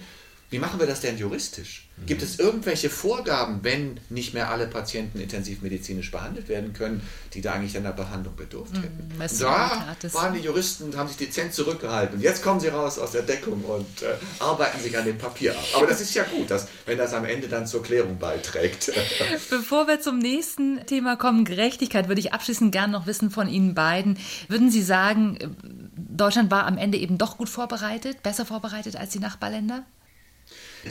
[0.49, 1.89] Wie machen wir das denn juristisch?
[2.05, 7.01] Gibt es irgendwelche Vorgaben, wenn nicht mehr alle Patienten intensivmedizinisch behandelt werden können,
[7.33, 9.11] die da eigentlich einer Behandlung bedurft mhm, hätten?
[9.17, 12.17] Mhm, da waren die Juristen und haben sich dezent zurückgehalten.
[12.17, 15.51] Und jetzt kommen sie raus aus der Deckung und äh, arbeiten sich an dem Papier
[15.51, 15.65] ab.
[15.75, 18.93] Aber das ist ja gut, dass, wenn das am Ende dann zur Klärung beiträgt.
[19.49, 23.73] Bevor wir zum nächsten Thema kommen, Gerechtigkeit, würde ich abschließend gerne noch wissen von Ihnen
[23.73, 24.17] beiden.
[24.47, 29.19] Würden Sie sagen, Deutschland war am Ende eben doch gut vorbereitet, besser vorbereitet als die
[29.19, 29.83] Nachbarländer?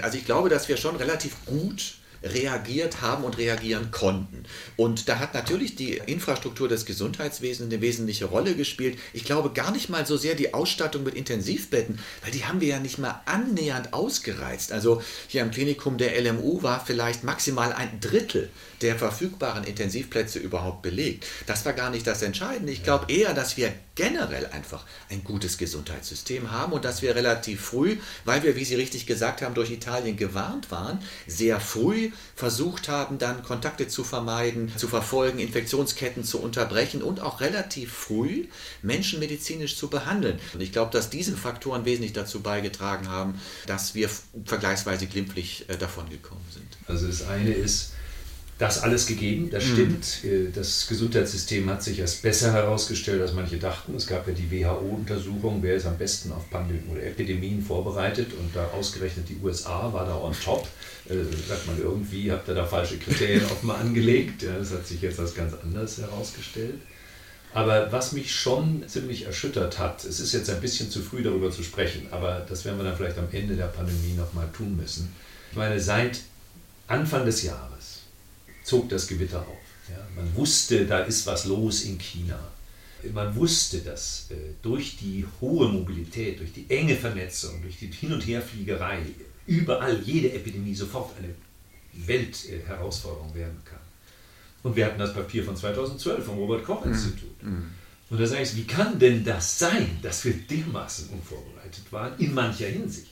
[0.03, 4.45] Also ich glaube, dass wir schon relativ gut reagiert haben und reagieren konnten.
[4.77, 8.99] Und da hat natürlich die Infrastruktur des Gesundheitswesens eine wesentliche Rolle gespielt.
[9.12, 12.69] Ich glaube gar nicht mal so sehr die Ausstattung mit Intensivbetten, weil die haben wir
[12.69, 14.73] ja nicht mal annähernd ausgereizt.
[14.73, 18.51] Also hier am Klinikum der LMU war vielleicht maximal ein Drittel
[18.83, 21.27] der verfügbaren Intensivplätze überhaupt belegt.
[21.47, 22.73] Das war gar nicht das Entscheidende.
[22.73, 27.62] Ich glaube eher, dass wir generell einfach ein gutes Gesundheitssystem haben und dass wir relativ
[27.62, 32.89] früh, weil wir, wie Sie richtig gesagt haben, durch Italien gewarnt waren, sehr früh versucht
[32.89, 38.47] haben, dann Kontakte zu vermeiden, zu verfolgen, Infektionsketten zu unterbrechen und auch relativ früh
[38.83, 40.39] Menschen medizinisch zu behandeln.
[40.53, 44.11] Und ich glaube, dass diese Faktoren wesentlich dazu beigetragen haben, dass wir
[44.45, 46.67] vergleichsweise glimpflich äh, davon gekommen sind.
[46.87, 47.93] Also das eine ist,
[48.59, 49.73] das alles gegeben, das mhm.
[49.73, 50.07] stimmt.
[50.23, 50.53] Mhm.
[50.55, 53.95] Das Gesundheitssystem hat sich als besser herausgestellt, als manche dachten.
[53.95, 58.55] Es gab ja die WHO-Untersuchung, wer ist am besten auf Pandemien oder Epidemien vorbereitet und
[58.55, 60.66] da ausgerechnet die USA war da on top.
[61.09, 61.16] Äh,
[61.47, 64.42] sagt man irgendwie, habt ihr da falsche Kriterien offenbar angelegt.
[64.42, 66.81] Ja, das hat sich jetzt als ganz anders herausgestellt.
[67.53, 71.51] Aber was mich schon ziemlich erschüttert hat, es ist jetzt ein bisschen zu früh darüber
[71.51, 75.11] zu sprechen, aber das werden wir dann vielleicht am Ende der Pandemie nochmal tun müssen.
[75.51, 76.21] Ich meine, seit
[76.87, 77.76] Anfang des Jahres
[78.66, 79.59] zog das Gewitter auf.
[79.88, 82.38] Ja, man wusste, da ist was los in China.
[83.12, 88.12] Man wusste, dass äh, durch die hohe Mobilität, durch die enge Vernetzung, durch die Hin-
[88.12, 88.98] und Herfliegerei
[89.46, 91.33] überall jede Epidemie sofort eine
[91.92, 93.79] Weltherausforderung äh, werden kann.
[94.64, 97.42] Und wir hatten das Papier von 2012 vom Robert-Koch-Institut.
[97.42, 97.50] Mhm.
[97.50, 97.70] mhm.
[98.09, 102.35] Und da sage ich, wie kann denn das sein, dass wir dermaßen unvorbereitet waren, in
[102.35, 103.11] mancher Hinsicht?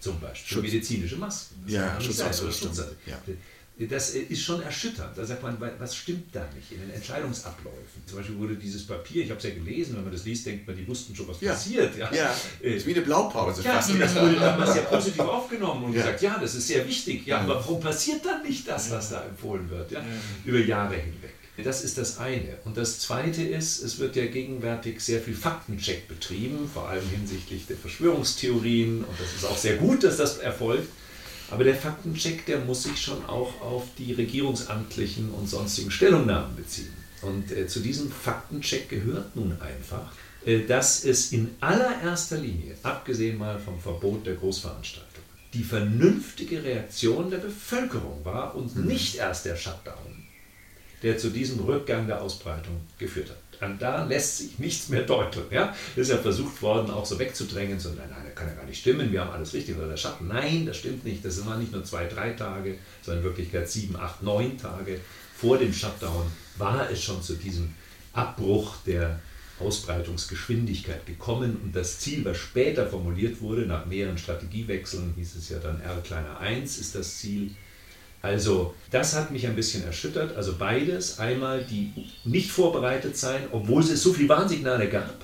[0.00, 0.64] Zum Beispiel Schutz.
[0.64, 1.62] medizinische Masken.
[1.64, 2.72] Das ja, Schutzausrüstung.
[3.06, 3.22] Ja.
[3.76, 5.18] Das ist schon erschütternd.
[5.18, 8.02] Da sagt man, was stimmt da nicht in den Entscheidungsabläufen?
[8.06, 10.66] Zum Beispiel wurde dieses Papier, ich habe es ja gelesen, wenn man das liest, denkt
[10.66, 11.52] man, die wussten schon, was ja.
[11.52, 11.96] passiert.
[11.96, 12.32] Ja, ja.
[12.62, 13.90] Äh, ist wie eine Blaupause ja, fast.
[13.98, 16.02] Das wurde damals sehr positiv aufgenommen und ja.
[16.02, 17.26] gesagt, ja, das ist sehr wichtig.
[17.26, 19.90] Ja, aber warum passiert dann nicht das, was da empfohlen wird?
[19.90, 20.04] Ja?
[20.44, 21.34] Über Jahre hinweg.
[21.62, 22.58] Das ist das eine.
[22.64, 27.66] Und das zweite ist, es wird ja gegenwärtig sehr viel Faktencheck betrieben, vor allem hinsichtlich
[27.66, 29.04] der Verschwörungstheorien.
[29.04, 30.88] Und das ist auch sehr gut, dass das erfolgt.
[31.54, 36.92] Aber der Faktencheck, der muss sich schon auch auf die regierungsamtlichen und sonstigen Stellungnahmen beziehen.
[37.22, 40.10] Und äh, zu diesem Faktencheck gehört nun einfach,
[40.44, 47.30] äh, dass es in allererster Linie, abgesehen mal vom Verbot der Großveranstaltungen, die vernünftige Reaktion
[47.30, 48.86] der Bevölkerung war und mhm.
[48.86, 50.13] nicht erst der Shutdown,
[51.04, 53.36] der zu diesem Rückgang der Ausbreitung geführt hat.
[53.68, 55.42] Und da lässt sich nichts mehr deuten.
[55.50, 55.74] Ja?
[55.94, 58.64] Das ist ja versucht worden, auch so wegzudrängen, so, nein, nein, das kann ja gar
[58.64, 60.26] nicht stimmen, wir haben alles richtig oder der Schatten.
[60.26, 61.24] Nein, das stimmt nicht.
[61.24, 64.98] Das waren nicht nur zwei, drei Tage, sondern in Wirklichkeit sieben, acht, neun Tage
[65.36, 66.24] vor dem Shutdown
[66.56, 67.74] war es schon zu diesem
[68.12, 69.20] Abbruch der
[69.60, 75.58] Ausbreitungsgeschwindigkeit gekommen und das Ziel, was später formuliert wurde, nach mehreren Strategiewechseln hieß es ja
[75.58, 77.50] dann R kleiner 1 ist das Ziel,
[78.24, 80.34] also das hat mich ein bisschen erschüttert.
[80.34, 81.92] Also beides, einmal die
[82.24, 85.20] nicht vorbereitet sein, obwohl es so viele Warnsignale gab.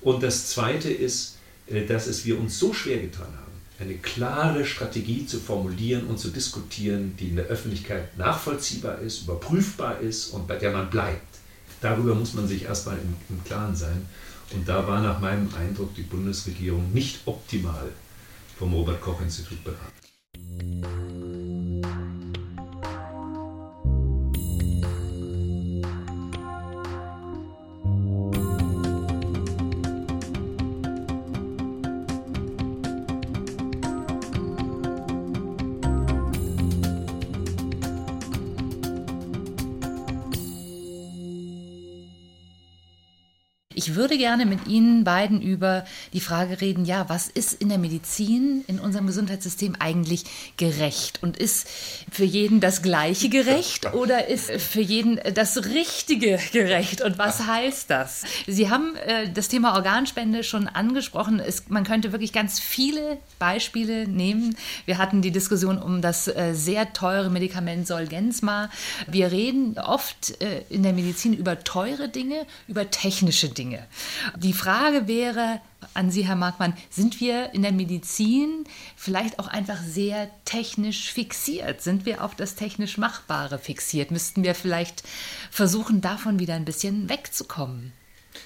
[0.00, 1.36] Und das Zweite ist,
[1.68, 6.18] äh, dass es wir uns so schwer getan haben, eine klare Strategie zu formulieren und
[6.18, 11.36] zu diskutieren, die in der Öffentlichkeit nachvollziehbar ist, überprüfbar ist und bei der man bleibt.
[11.80, 14.08] Darüber muss man sich erstmal im, im Klaren sein.
[14.52, 17.90] Und da war nach meinem Eindruck die Bundesregierung nicht optimal
[18.58, 21.35] vom Robert Koch Institut beraten.
[43.86, 47.78] Ich würde gerne mit Ihnen beiden über die Frage reden, ja, was ist in der
[47.78, 50.24] Medizin, in unserem Gesundheitssystem eigentlich
[50.56, 51.22] gerecht?
[51.22, 51.68] Und ist
[52.10, 57.00] für jeden das Gleiche gerecht oder ist für jeden das Richtige gerecht?
[57.00, 58.24] Und was heißt das?
[58.48, 61.38] Sie haben äh, das Thema Organspende schon angesprochen.
[61.38, 64.56] Es, man könnte wirklich ganz viele Beispiele nehmen.
[64.86, 68.68] Wir hatten die Diskussion um das äh, sehr teure Medikament Solgensma.
[69.06, 73.75] Wir reden oft äh, in der Medizin über teure Dinge, über technische Dinge.
[73.76, 73.86] Dinge.
[74.36, 75.60] Die Frage wäre
[75.94, 78.64] an Sie, Herr Markmann, sind wir in der Medizin
[78.96, 81.82] vielleicht auch einfach sehr technisch fixiert?
[81.82, 84.10] Sind wir auf das technisch Machbare fixiert?
[84.10, 85.02] Müssten wir vielleicht
[85.50, 87.92] versuchen, davon wieder ein bisschen wegzukommen?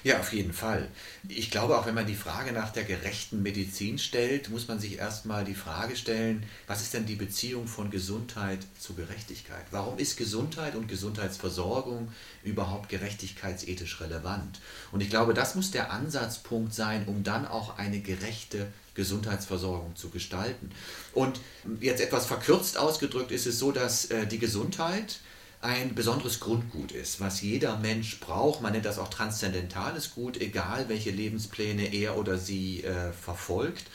[0.03, 0.87] Ja, auf jeden Fall.
[1.27, 4.97] Ich glaube, auch wenn man die Frage nach der gerechten Medizin stellt, muss man sich
[4.97, 9.65] erstmal die Frage stellen, was ist denn die Beziehung von Gesundheit zu Gerechtigkeit?
[9.71, 12.11] Warum ist Gesundheit und Gesundheitsversorgung
[12.43, 14.59] überhaupt gerechtigkeitsethisch relevant?
[14.91, 20.09] Und ich glaube, das muss der Ansatzpunkt sein, um dann auch eine gerechte Gesundheitsversorgung zu
[20.09, 20.71] gestalten.
[21.13, 21.39] Und
[21.79, 25.19] jetzt etwas verkürzt ausgedrückt ist es so, dass äh, die Gesundheit
[25.61, 28.61] ein besonderes Grundgut ist, was jeder Mensch braucht.
[28.61, 33.85] Man nennt das auch transzendentales Gut, egal welche Lebenspläne er oder sie äh, verfolgt.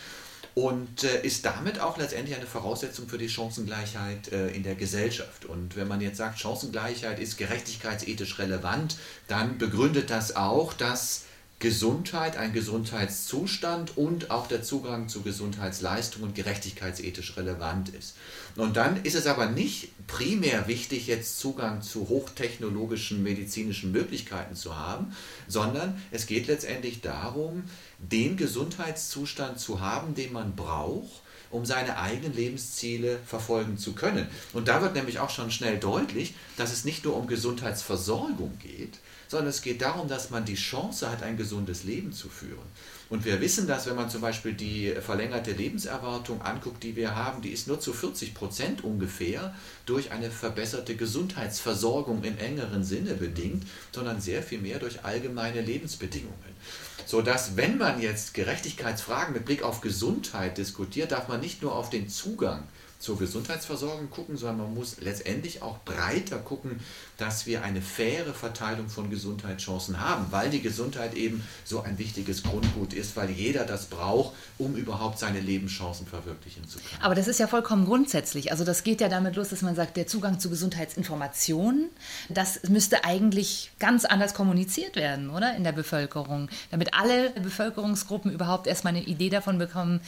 [0.54, 5.44] Und äh, ist damit auch letztendlich eine Voraussetzung für die Chancengleichheit äh, in der Gesellschaft.
[5.44, 11.24] Und wenn man jetzt sagt, Chancengleichheit ist gerechtigkeitsethisch relevant, dann begründet das auch, dass
[11.58, 18.16] Gesundheit, ein Gesundheitszustand und auch der Zugang zu Gesundheitsleistungen gerechtigkeitsethisch relevant ist.
[18.56, 24.76] Und dann ist es aber nicht primär wichtig, jetzt Zugang zu hochtechnologischen medizinischen Möglichkeiten zu
[24.76, 25.14] haben,
[25.46, 27.64] sondern es geht letztendlich darum,
[27.98, 31.22] den Gesundheitszustand zu haben, den man braucht,
[31.56, 34.28] um seine eigenen Lebensziele verfolgen zu können.
[34.52, 38.98] Und da wird nämlich auch schon schnell deutlich, dass es nicht nur um Gesundheitsversorgung geht,
[39.28, 42.66] sondern es geht darum, dass man die Chance hat, ein gesundes Leben zu führen.
[43.08, 47.42] Und wir wissen dass wenn man zum Beispiel die verlängerte Lebenserwartung anguckt, die wir haben,
[47.42, 49.54] die ist nur zu 40 Prozent ungefähr
[49.86, 56.56] durch eine verbesserte Gesundheitsversorgung im engeren Sinne bedingt, sondern sehr viel mehr durch allgemeine Lebensbedingungen.
[57.04, 61.90] Sodass, wenn man jetzt Gerechtigkeitsfragen mit Blick auf Gesundheit diskutiert, darf man nicht nur auf
[61.90, 62.66] den Zugang
[62.98, 66.80] zur Gesundheitsversorgung gucken, sondern man muss letztendlich auch breiter gucken,
[67.18, 72.42] dass wir eine faire Verteilung von Gesundheitschancen haben, weil die Gesundheit eben so ein wichtiges
[72.42, 77.02] Grundgut ist, weil jeder das braucht, um überhaupt seine Lebenschancen verwirklichen zu können.
[77.02, 78.50] Aber das ist ja vollkommen grundsätzlich.
[78.50, 81.90] Also das geht ja damit los, dass man sagt, der Zugang zu Gesundheitsinformationen,
[82.28, 85.54] das müsste eigentlich ganz anders kommuniziert werden, oder?
[85.56, 90.00] In der Bevölkerung, damit alle Bevölkerungsgruppen überhaupt erstmal eine Idee davon bekommen,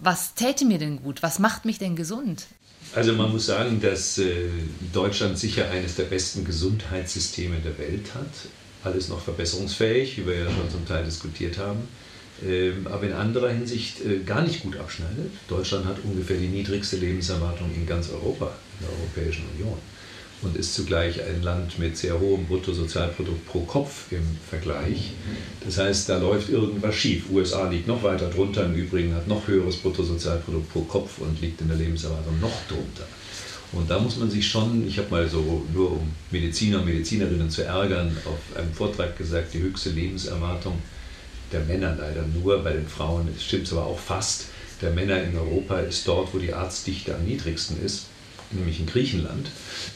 [0.00, 2.41] was täte mir denn gut, was macht mich denn gesund?
[2.94, 4.48] Also man muss sagen, dass äh,
[4.92, 8.30] Deutschland sicher eines der besten Gesundheitssysteme der Welt hat.
[8.84, 11.88] Alles noch verbesserungsfähig, wie wir ja schon zum Teil diskutiert haben.
[12.46, 15.30] Ähm, aber in anderer Hinsicht äh, gar nicht gut abschneidet.
[15.48, 19.78] Deutschland hat ungefähr die niedrigste Lebenserwartung in ganz Europa, in der Europäischen Union.
[20.42, 25.12] Und ist zugleich ein Land mit sehr hohem Bruttosozialprodukt pro Kopf im Vergleich.
[25.64, 27.30] Das heißt, da läuft irgendwas schief.
[27.30, 31.60] USA liegt noch weiter drunter, im Übrigen hat noch höheres Bruttosozialprodukt pro Kopf und liegt
[31.60, 33.06] in der Lebenserwartung noch drunter.
[33.72, 37.48] Und da muss man sich schon, ich habe mal so nur um Mediziner und Medizinerinnen
[37.48, 40.78] zu ärgern, auf einem Vortrag gesagt, die höchste Lebenserwartung
[41.52, 44.46] der Männer leider nur, bei den Frauen stimmt es aber auch fast,
[44.80, 48.06] der Männer in Europa ist dort, wo die Arztdichte am niedrigsten ist,
[48.54, 49.50] nämlich in Griechenland.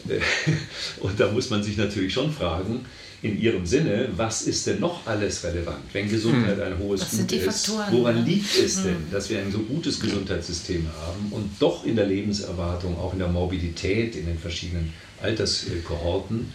[1.01, 2.85] Und da muss man sich natürlich schon fragen,
[3.23, 6.65] in ihrem Sinne, was ist denn noch alles relevant, wenn Gesundheit hm.
[6.65, 7.73] ein hohes was Gut ist?
[7.91, 8.23] Woran ne?
[8.23, 8.85] liegt es hm.
[8.85, 13.19] denn, dass wir ein so gutes Gesundheitssystem haben und doch in der Lebenserwartung, auch in
[13.19, 14.93] der Morbidität in den verschiedenen
[15.23, 16.53] Alterskohorten,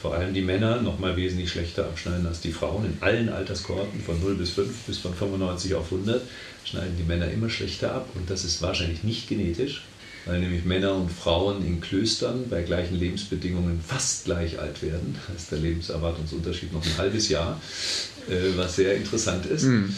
[0.00, 2.84] vor allem die Männer noch mal wesentlich schlechter abschneiden als die Frauen.
[2.84, 6.22] In allen Alterskohorten von 0 bis 5 bis von 95 auf 100
[6.64, 8.08] schneiden die Männer immer schlechter ab.
[8.14, 9.82] Und das ist wahrscheinlich nicht genetisch,
[10.26, 15.16] weil nämlich Männer und Frauen in Klöstern bei gleichen Lebensbedingungen fast gleich alt werden.
[15.26, 17.60] Da ist der Lebenserwartungsunterschied noch ein halbes Jahr,
[18.28, 19.64] äh, was sehr interessant ist.
[19.64, 19.94] Mhm.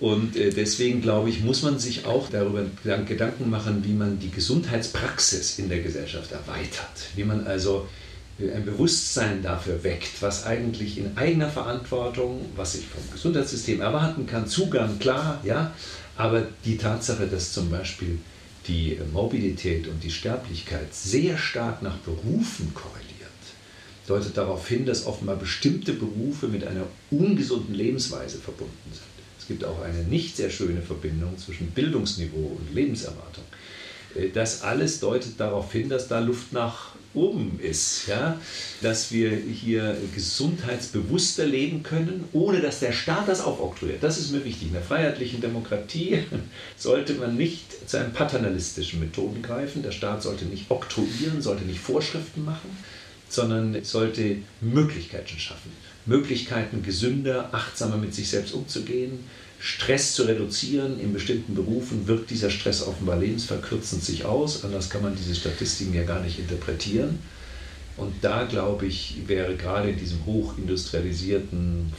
[0.00, 2.64] Und äh, deswegen glaube ich, muss man sich auch darüber
[3.06, 7.10] Gedanken machen, wie man die Gesundheitspraxis in der Gesellschaft erweitert.
[7.14, 7.86] Wie man also
[8.40, 14.46] ein Bewusstsein dafür weckt, was eigentlich in eigener Verantwortung, was ich vom Gesundheitssystem erwarten kann,
[14.46, 15.72] Zugang, klar, ja,
[16.16, 18.18] aber die Tatsache, dass zum Beispiel
[18.68, 23.08] die Mobilität und die Sterblichkeit sehr stark nach Berufen korreliert,
[24.06, 29.02] deutet darauf hin, dass offenbar bestimmte Berufe mit einer ungesunden Lebensweise verbunden sind.
[29.38, 33.44] Es gibt auch eine nicht sehr schöne Verbindung zwischen Bildungsniveau und Lebenserwartung.
[34.14, 38.40] Äh, das alles deutet darauf hin, dass da Luft nach oben ist, ja?
[38.80, 44.02] dass wir hier gesundheitsbewusster leben können, ohne dass der Staat das aufoktroyiert.
[44.02, 44.68] Das ist mir wichtig.
[44.68, 46.20] In der freiheitlichen Demokratie
[46.76, 49.82] sollte man nicht zu einem paternalistischen Methoden greifen.
[49.82, 52.76] Der Staat sollte nicht oktroyieren, sollte nicht Vorschriften machen,
[53.28, 55.72] sondern sollte Möglichkeiten schaffen.
[56.04, 59.20] Möglichkeiten, gesünder, achtsamer mit sich selbst umzugehen,
[59.64, 60.98] Stress zu reduzieren.
[60.98, 64.64] In bestimmten Berufen wirkt dieser Stress offenbar lebensverkürzend sich aus.
[64.64, 67.20] Anders kann man diese Statistiken ja gar nicht interpretieren.
[67.96, 71.92] Und da, glaube ich, wäre gerade in diesem hochindustrialisierten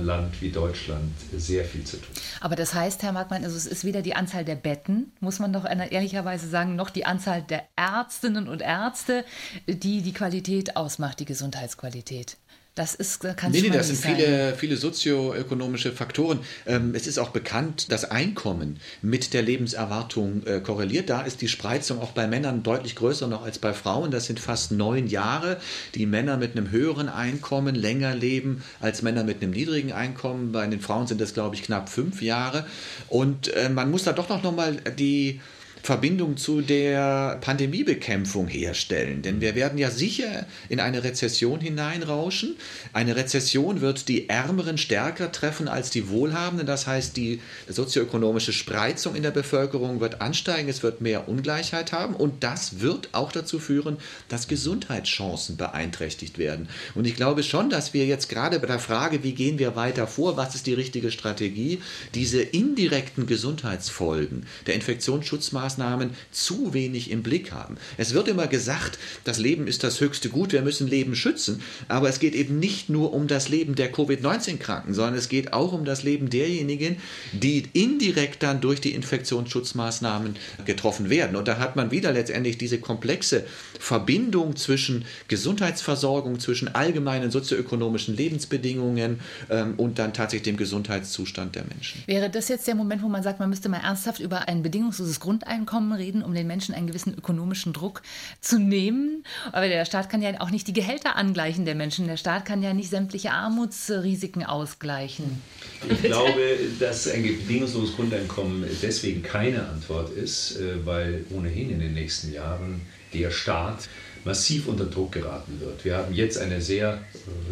[0.00, 2.14] Land wie Deutschland sehr viel zu tun.
[2.40, 5.52] Aber das heißt, Herr Markmann, also es ist weder die Anzahl der Betten, muss man
[5.52, 9.24] doch ehrlicherweise sagen, noch die Anzahl der Ärztinnen und Ärzte,
[9.66, 12.36] die die Qualität ausmacht, die Gesundheitsqualität.
[12.78, 16.38] Das ist kann Nee, nee, das sind viele, viele sozioökonomische Faktoren.
[16.64, 21.10] Ähm, es ist auch bekannt, dass Einkommen mit der Lebenserwartung äh, korreliert.
[21.10, 24.12] Da ist die Spreizung auch bei Männern deutlich größer noch als bei Frauen.
[24.12, 25.56] Das sind fast neun Jahre,
[25.96, 30.52] die Männer mit einem höheren Einkommen länger leben als Männer mit einem niedrigen Einkommen.
[30.52, 32.64] Bei den Frauen sind das, glaube ich, knapp fünf Jahre.
[33.08, 35.40] Und äh, man muss da doch noch mal die
[35.82, 39.22] Verbindung zu der Pandemiebekämpfung herstellen.
[39.22, 42.56] Denn wir werden ja sicher in eine Rezession hineinrauschen.
[42.92, 46.66] Eine Rezession wird die Ärmeren stärker treffen als die Wohlhabenden.
[46.66, 50.68] Das heißt, die sozioökonomische Spreizung in der Bevölkerung wird ansteigen.
[50.68, 52.14] Es wird mehr Ungleichheit haben.
[52.14, 53.98] Und das wird auch dazu führen,
[54.28, 56.68] dass Gesundheitschancen beeinträchtigt werden.
[56.94, 60.06] Und ich glaube schon, dass wir jetzt gerade bei der Frage, wie gehen wir weiter
[60.06, 61.80] vor, was ist die richtige Strategie,
[62.14, 67.76] diese indirekten Gesundheitsfolgen der Infektionsschutzmaßnahmen Maßnahmen zu wenig im Blick haben.
[67.98, 72.08] Es wird immer gesagt, das Leben ist das höchste Gut, wir müssen Leben schützen, aber
[72.08, 75.84] es geht eben nicht nur um das Leben der Covid-19-Kranken, sondern es geht auch um
[75.84, 76.96] das Leben derjenigen,
[77.32, 81.36] die indirekt dann durch die Infektionsschutzmaßnahmen getroffen werden.
[81.36, 83.44] Und da hat man wieder letztendlich diese komplexe
[83.78, 92.02] Verbindung zwischen Gesundheitsversorgung, zwischen allgemeinen sozioökonomischen Lebensbedingungen ähm, und dann tatsächlich dem Gesundheitszustand der Menschen.
[92.06, 95.20] Wäre das jetzt der Moment, wo man sagt, man müsste mal ernsthaft über ein bedingungsloses
[95.20, 98.02] Grundeinkommen Grundeinkommen reden, um den Menschen einen gewissen ökonomischen Druck
[98.40, 99.24] zu nehmen.
[99.52, 102.06] Aber der Staat kann ja auch nicht die Gehälter angleichen der Menschen.
[102.06, 105.42] Der Staat kann ja nicht sämtliche Armutsrisiken ausgleichen.
[105.88, 111.94] Ich glaube, dass ein bedingungsloses Grundeinkommen deswegen keine Antwort ist, äh, weil ohnehin in den
[111.94, 112.80] nächsten Jahren
[113.14, 113.88] der Staat
[114.24, 115.84] massiv unter Druck geraten wird.
[115.84, 117.00] Wir haben jetzt eine sehr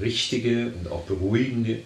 [0.00, 1.78] richtige und auch beruhigende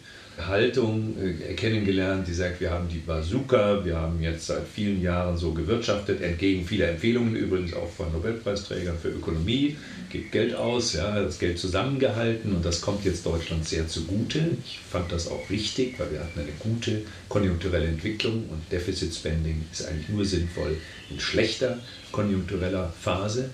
[0.47, 5.37] Haltung äh, kennengelernt, die sagt, wir haben die Bazooka, wir haben jetzt seit vielen Jahren
[5.37, 9.77] so gewirtschaftet, entgegen vieler Empfehlungen, übrigens auch von Nobelpreisträgern für Ökonomie,
[10.11, 14.41] gibt Geld aus, ja, das Geld zusammengehalten und das kommt jetzt Deutschland sehr zugute.
[14.65, 19.65] Ich fand das auch richtig, weil wir hatten eine gute konjunkturelle Entwicklung und Deficit Spending
[19.73, 20.77] ist eigentlich nur sinnvoll
[21.11, 21.79] in schlechter
[22.13, 23.51] konjunktureller Phase.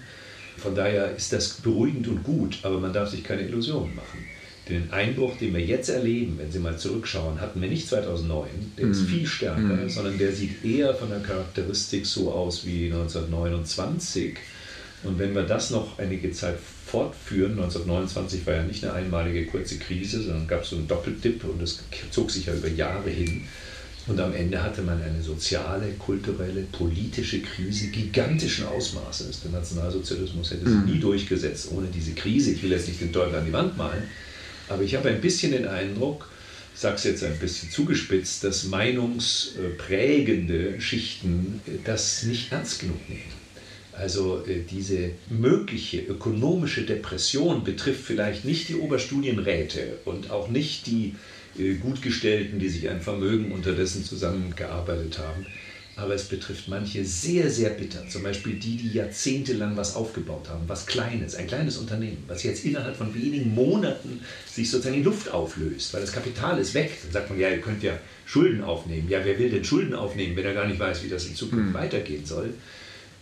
[0.56, 4.35] Von daher ist das beruhigend und gut, aber man darf sich keine Illusionen machen.
[4.68, 8.88] Den Einbruch, den wir jetzt erleben, wenn Sie mal zurückschauen, hatten wir nicht 2009, der
[8.88, 9.06] ist mhm.
[9.06, 9.88] viel stärker, mm.
[9.88, 14.34] sondern der sieht eher von der Charakteristik so aus wie 1929.
[15.04, 19.78] Und wenn wir das noch einige Zeit fortführen, 1929 war ja nicht eine einmalige kurze
[19.78, 23.42] Krise, sondern gab es so einen Doppeltipp und es zog sich ja über Jahre hin.
[24.08, 29.42] Und am Ende hatte man eine soziale, kulturelle, politische Krise gigantischen Ausmaßes.
[29.42, 30.92] Der Nationalsozialismus hätte sich mhm.
[30.92, 32.52] nie durchgesetzt ohne diese Krise.
[32.52, 34.04] Ich will jetzt nicht den Teufel an die Wand malen,
[34.68, 36.28] aber ich habe ein bisschen den Eindruck,
[36.74, 43.46] ich sage es jetzt ein bisschen zugespitzt, dass meinungsprägende Schichten das nicht ernst genug nehmen.
[43.92, 51.14] Also äh, diese mögliche ökonomische Depression betrifft vielleicht nicht die Oberstudienräte und auch nicht die
[51.58, 55.46] äh, Gutgestellten, die sich ein Vermögen unterdessen zusammengearbeitet haben.
[55.98, 58.06] Aber es betrifft manche sehr, sehr bitter.
[58.08, 62.66] Zum Beispiel die, die jahrzehntelang was aufgebaut haben, was Kleines, ein kleines Unternehmen, was jetzt
[62.66, 66.92] innerhalb von wenigen Monaten sich sozusagen in Luft auflöst, weil das Kapital ist weg.
[67.02, 69.08] Dann sagt man, ja, ihr könnt ja Schulden aufnehmen.
[69.08, 71.70] Ja, wer will denn Schulden aufnehmen, wenn er gar nicht weiß, wie das in Zukunft
[71.70, 71.74] mhm.
[71.74, 72.52] weitergehen soll?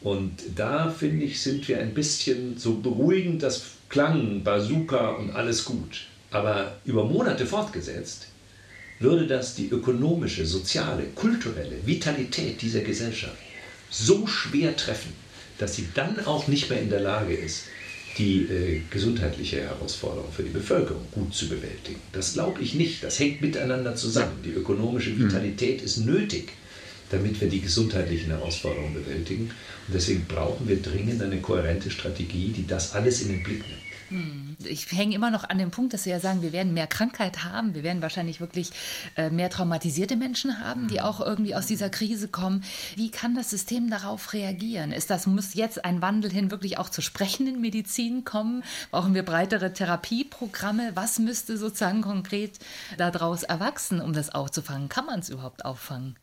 [0.00, 5.64] Und da, finde ich, sind wir ein bisschen so beruhigend, das klang Bazooka und alles
[5.64, 6.06] gut.
[6.30, 8.26] Aber über Monate fortgesetzt,
[9.04, 13.36] würde das die ökonomische, soziale, kulturelle Vitalität dieser Gesellschaft
[13.90, 15.12] so schwer treffen,
[15.58, 17.66] dass sie dann auch nicht mehr in der Lage ist,
[18.18, 22.00] die äh, gesundheitliche Herausforderung für die Bevölkerung gut zu bewältigen.
[22.12, 23.02] Das glaube ich nicht.
[23.02, 24.42] Das hängt miteinander zusammen.
[24.44, 25.24] Die ökonomische mhm.
[25.24, 26.52] Vitalität ist nötig,
[27.10, 29.50] damit wir die gesundheitlichen Herausforderungen bewältigen.
[29.86, 33.84] Und deswegen brauchen wir dringend eine kohärente Strategie, die das alles in den Blick nimmt.
[34.10, 34.43] Hm.
[34.66, 37.44] Ich hänge immer noch an dem Punkt, dass Sie ja sagen, wir werden mehr Krankheit
[37.44, 38.70] haben, wir werden wahrscheinlich wirklich
[39.16, 42.64] äh, mehr traumatisierte Menschen haben, die auch irgendwie aus dieser Krise kommen.
[42.96, 44.92] Wie kann das System darauf reagieren?
[44.92, 48.64] Ist das, muss jetzt ein Wandel hin wirklich auch zur sprechenden Medizin kommen?
[48.90, 50.92] Brauchen wir breitere Therapieprogramme?
[50.94, 52.58] Was müsste sozusagen konkret
[52.96, 54.88] daraus erwachsen, um das aufzufangen?
[54.88, 56.16] Kann man es überhaupt auffangen?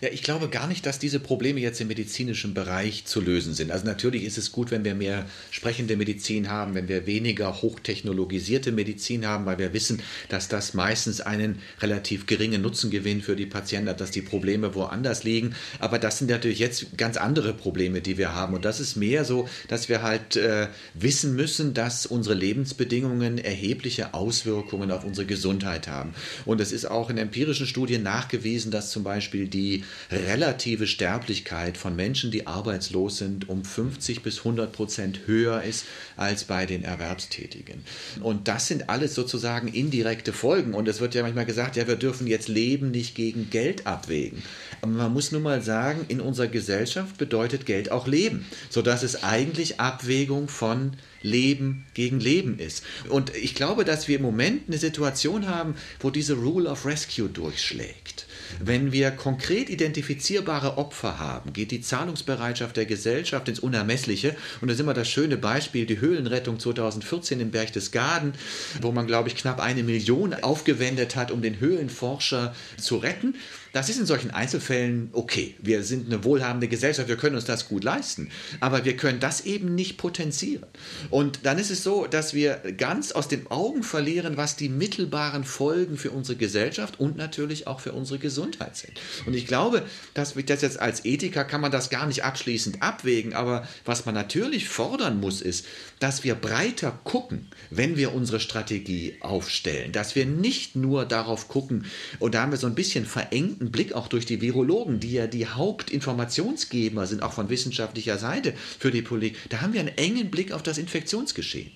[0.00, 3.70] Ja, ich glaube gar nicht, dass diese Probleme jetzt im medizinischen Bereich zu lösen sind.
[3.70, 8.72] Also natürlich ist es gut, wenn wir mehr sprechende Medizin haben, wenn wir weniger hochtechnologisierte
[8.72, 13.88] Medizin haben, weil wir wissen, dass das meistens einen relativ geringen Nutzengewinn für die Patienten
[13.88, 15.54] hat, dass die Probleme woanders liegen.
[15.78, 18.54] Aber das sind natürlich jetzt ganz andere Probleme, die wir haben.
[18.54, 24.14] Und das ist mehr so, dass wir halt äh, wissen müssen, dass unsere Lebensbedingungen erhebliche
[24.14, 26.14] Auswirkungen auf unsere Gesundheit haben.
[26.44, 31.76] Und es ist auch in empirischen Studien nachgewiesen, dass zum Beispiel die die relative Sterblichkeit
[31.78, 35.86] von Menschen, die arbeitslos sind, um 50 bis 100 Prozent höher ist
[36.16, 37.82] als bei den Erwerbstätigen.
[38.20, 40.74] Und das sind alles sozusagen indirekte Folgen.
[40.74, 44.42] Und es wird ja manchmal gesagt, ja, wir dürfen jetzt Leben nicht gegen Geld abwägen.
[44.82, 49.22] Aber man muss nun mal sagen, in unserer Gesellschaft bedeutet Geld auch Leben, sodass es
[49.22, 50.92] eigentlich Abwägung von
[51.22, 52.84] Leben gegen Leben ist.
[53.08, 57.28] Und ich glaube, dass wir im Moment eine Situation haben, wo diese Rule of Rescue
[57.28, 58.26] durchschlägt.
[58.60, 64.36] Wenn wir konkret identifizierbare Opfer haben, geht die Zahlungsbereitschaft der Gesellschaft ins Unermessliche.
[64.60, 68.34] Und das ist immer das schöne Beispiel, die Höhlenrettung 2014 im Berchtesgaden,
[68.80, 73.34] wo man, glaube ich, knapp eine Million aufgewendet hat, um den Höhlenforscher zu retten.
[73.74, 75.56] Das ist in solchen Einzelfällen okay.
[75.60, 78.30] Wir sind eine wohlhabende Gesellschaft, wir können uns das gut leisten.
[78.60, 80.64] Aber wir können das eben nicht potenzieren.
[81.10, 85.42] Und dann ist es so, dass wir ganz aus den Augen verlieren, was die mittelbaren
[85.42, 88.92] Folgen für unsere Gesellschaft und natürlich auch für unsere Gesundheit sind.
[89.26, 89.82] Und ich glaube,
[90.14, 93.34] dass das jetzt als Ethiker kann man das gar nicht abschließend abwägen.
[93.34, 95.66] Aber was man natürlich fordern muss, ist,
[95.98, 99.90] dass wir breiter gucken, wenn wir unsere Strategie aufstellen.
[99.90, 101.86] Dass wir nicht nur darauf gucken,
[102.20, 105.12] und da haben wir so ein bisschen verengten einen Blick auch durch die Virologen, die
[105.12, 109.38] ja die Hauptinformationsgeber sind, auch von wissenschaftlicher Seite für die Politik.
[109.48, 111.72] Da haben wir einen engen Blick auf das Infektionsgeschehen.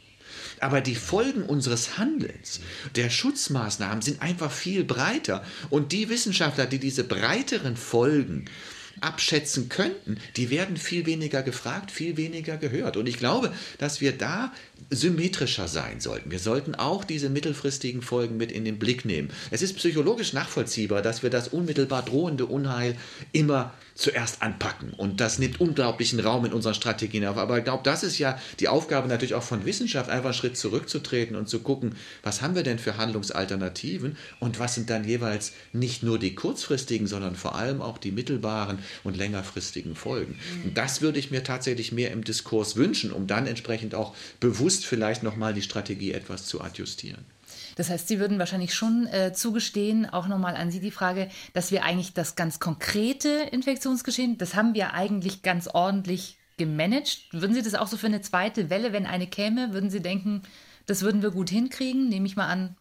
[0.60, 2.60] Aber die Folgen unseres Handelns,
[2.94, 5.44] der Schutzmaßnahmen sind einfach viel breiter.
[5.70, 8.46] Und die Wissenschaftler, die diese breiteren Folgen
[9.00, 12.96] abschätzen könnten, die werden viel weniger gefragt, viel weniger gehört.
[12.96, 14.52] Und ich glaube, dass wir da
[14.90, 16.30] symmetrischer sein sollten.
[16.30, 19.30] Wir sollten auch diese mittelfristigen Folgen mit in den Blick nehmen.
[19.50, 22.96] Es ist psychologisch nachvollziehbar, dass wir das unmittelbar drohende Unheil
[23.32, 24.94] immer zuerst anpacken.
[24.96, 27.36] Und das nimmt unglaublichen Raum in unseren Strategien auf.
[27.36, 30.56] Aber ich glaube, das ist ja die Aufgabe natürlich auch von Wissenschaft, einfach einen Schritt
[30.56, 35.52] zurückzutreten und zu gucken, was haben wir denn für Handlungsalternativen und was sind dann jeweils
[35.72, 40.38] nicht nur die kurzfristigen, sondern vor allem auch die mittelbaren und längerfristigen Folgen.
[40.64, 44.67] Und das würde ich mir tatsächlich mehr im Diskurs wünschen, um dann entsprechend auch bewusst
[44.76, 47.24] vielleicht nochmal die Strategie etwas zu adjustieren.
[47.76, 51.70] Das heißt, Sie würden wahrscheinlich schon äh, zugestehen, auch nochmal an Sie die Frage, dass
[51.70, 57.28] wir eigentlich das ganz konkrete Infektionsgeschehen, das haben wir eigentlich ganz ordentlich gemanagt.
[57.30, 60.42] Würden Sie das auch so für eine zweite Welle, wenn eine käme, würden Sie denken,
[60.86, 62.08] das würden wir gut hinkriegen?
[62.08, 62.76] Nehme ich mal an,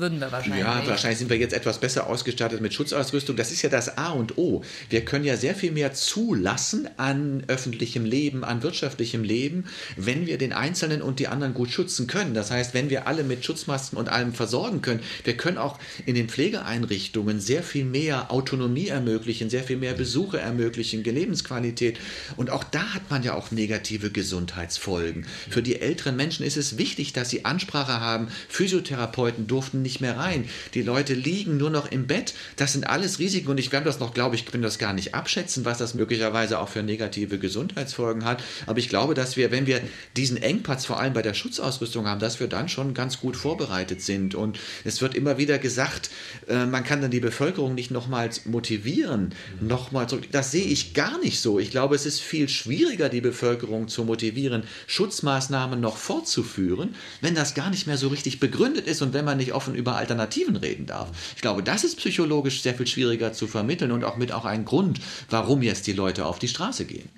[0.00, 0.60] würden wir wahrscheinlich.
[0.60, 3.36] Ja, wahrscheinlich sind wir jetzt etwas besser ausgestattet mit Schutzausrüstung.
[3.36, 4.64] Das ist ja das A und O.
[4.88, 10.38] Wir können ja sehr viel mehr zulassen an öffentlichem Leben, an wirtschaftlichem Leben, wenn wir
[10.38, 12.34] den Einzelnen und die anderen gut schützen können.
[12.34, 16.14] Das heißt, wenn wir alle mit Schutzmasken und allem versorgen können, wir können auch in
[16.14, 21.98] den Pflegeeinrichtungen sehr viel mehr Autonomie ermöglichen, sehr viel mehr Besuche ermöglichen, Lebensqualität.
[22.36, 25.26] Und auch da hat man ja auch negative Gesundheitsfolgen.
[25.48, 28.28] Für die älteren Menschen ist es wichtig, dass sie Ansprache haben.
[28.48, 30.48] Physiotherapeuten durften nicht nicht mehr rein.
[30.74, 32.34] Die Leute liegen nur noch im Bett.
[32.56, 35.14] Das sind alles Risiken und ich werde das noch, glaube ich, bin das gar nicht
[35.14, 38.42] abschätzen, was das möglicherweise auch für negative Gesundheitsfolgen hat.
[38.66, 39.80] Aber ich glaube, dass wir, wenn wir
[40.16, 44.00] diesen Engpass vor allem bei der Schutzausrüstung haben, dass wir dann schon ganz gut vorbereitet
[44.00, 44.36] sind.
[44.36, 46.10] Und es wird immer wieder gesagt,
[46.48, 50.28] äh, man kann dann die Bevölkerung nicht nochmals motivieren, nochmal zurück.
[50.30, 51.58] Das sehe ich gar nicht so.
[51.58, 57.54] Ich glaube, es ist viel schwieriger, die Bevölkerung zu motivieren, Schutzmaßnahmen noch fortzuführen, wenn das
[57.54, 60.86] gar nicht mehr so richtig begründet ist und wenn man nicht offen über Alternativen reden
[60.86, 61.08] darf.
[61.34, 64.64] Ich glaube, das ist psychologisch sehr viel schwieriger zu vermitteln und auch mit auch ein
[64.64, 67.08] Grund, warum jetzt die Leute auf die Straße gehen.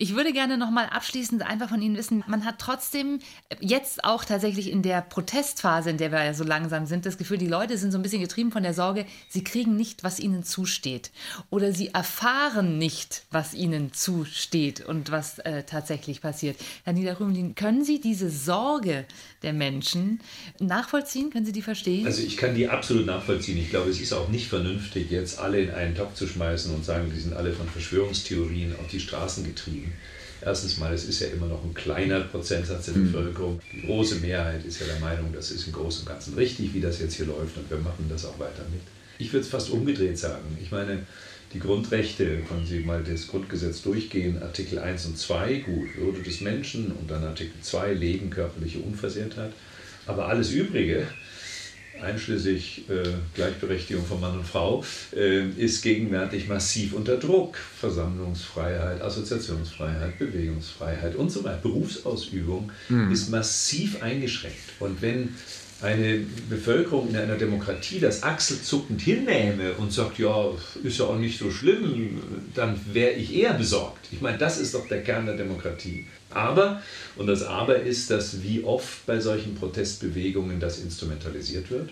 [0.00, 3.18] Ich würde gerne noch mal abschließend einfach von Ihnen wissen, man hat trotzdem
[3.58, 7.36] jetzt auch tatsächlich in der Protestphase, in der wir ja so langsam sind, das Gefühl,
[7.36, 10.44] die Leute sind so ein bisschen getrieben von der Sorge, sie kriegen nicht, was ihnen
[10.44, 11.10] zusteht.
[11.50, 16.56] Oder sie erfahren nicht, was ihnen zusteht und was äh, tatsächlich passiert.
[16.84, 19.04] Herr Niederrümelin, können Sie diese Sorge
[19.42, 20.20] der Menschen
[20.60, 21.30] nachvollziehen?
[21.30, 22.06] Können Sie die verstehen?
[22.06, 23.58] Also ich kann die absolut nachvollziehen.
[23.58, 26.84] Ich glaube, es ist auch nicht vernünftig, jetzt alle in einen Topf zu schmeißen und
[26.84, 29.87] sagen, die sind alle von Verschwörungstheorien auf die Straßen getrieben.
[30.40, 33.12] Erstens mal, es ist ja immer noch ein kleiner Prozentsatz der mhm.
[33.12, 33.60] Bevölkerung.
[33.72, 36.80] Die große Mehrheit ist ja der Meinung, das ist im Großen und Ganzen richtig, wie
[36.80, 38.80] das jetzt hier läuft und wir machen das auch weiter mit.
[39.18, 40.56] Ich würde es fast umgedreht sagen.
[40.62, 41.00] Ich meine,
[41.54, 46.40] die Grundrechte, wenn Sie mal das Grundgesetz durchgehen, Artikel 1 und 2, gut, Würde des
[46.40, 49.52] Menschen und dann Artikel 2, Leben, körperliche Unversehrtheit.
[50.06, 51.06] Aber alles Übrige,
[52.02, 54.84] einschließlich äh, Gleichberechtigung von Mann und Frau,
[55.14, 57.56] äh, ist gegenwärtig massiv unter Druck.
[57.56, 61.60] Versammlungsfreiheit, Assoziationsfreiheit, Bewegungsfreiheit und so weiter.
[61.62, 63.12] Berufsausübung mhm.
[63.12, 64.56] ist massiv eingeschränkt.
[64.80, 65.34] Und wenn
[65.80, 66.20] eine
[66.50, 70.50] Bevölkerung in einer Demokratie das achselzuckend hinnehme und sagt, ja,
[70.82, 72.20] ist ja auch nicht so schlimm,
[72.54, 74.08] dann wäre ich eher besorgt.
[74.10, 76.06] Ich meine, das ist doch der Kern der Demokratie.
[76.30, 76.82] Aber,
[77.16, 81.90] und das Aber ist, dass wie oft bei solchen Protestbewegungen das instrumentalisiert wird.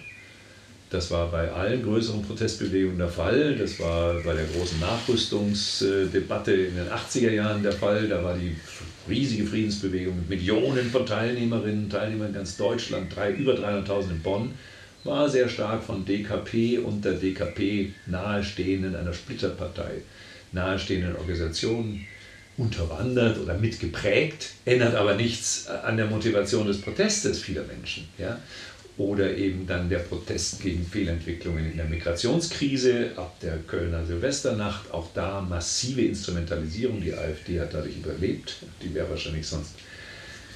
[0.91, 3.57] Das war bei allen größeren Protestbewegungen der Fall.
[3.57, 8.09] Das war bei der großen Nachrüstungsdebatte in den 80er Jahren der Fall.
[8.09, 8.55] Da war die
[9.09, 14.23] riesige Friedensbewegung mit Millionen von Teilnehmerinnen und Teilnehmern in ganz Deutschland, drei, über 300.000 in
[14.23, 14.53] Bonn,
[15.03, 20.03] war sehr stark von DKP und der DKP nahestehenden, einer Splitterpartei,
[20.53, 22.07] nahestehenden Organisationen
[22.59, 28.09] unterwandert oder mitgeprägt, ändert aber nichts an der Motivation des Protestes vieler Menschen.
[28.19, 28.41] Ja?
[28.97, 35.09] Oder eben dann der Protest gegen Fehlentwicklungen in der Migrationskrise, ab der Kölner Silvesternacht, auch
[35.13, 37.03] da massive Instrumentalisierung.
[37.03, 38.57] Die AfD hat dadurch überlebt.
[38.83, 39.75] Die wäre wahrscheinlich sonst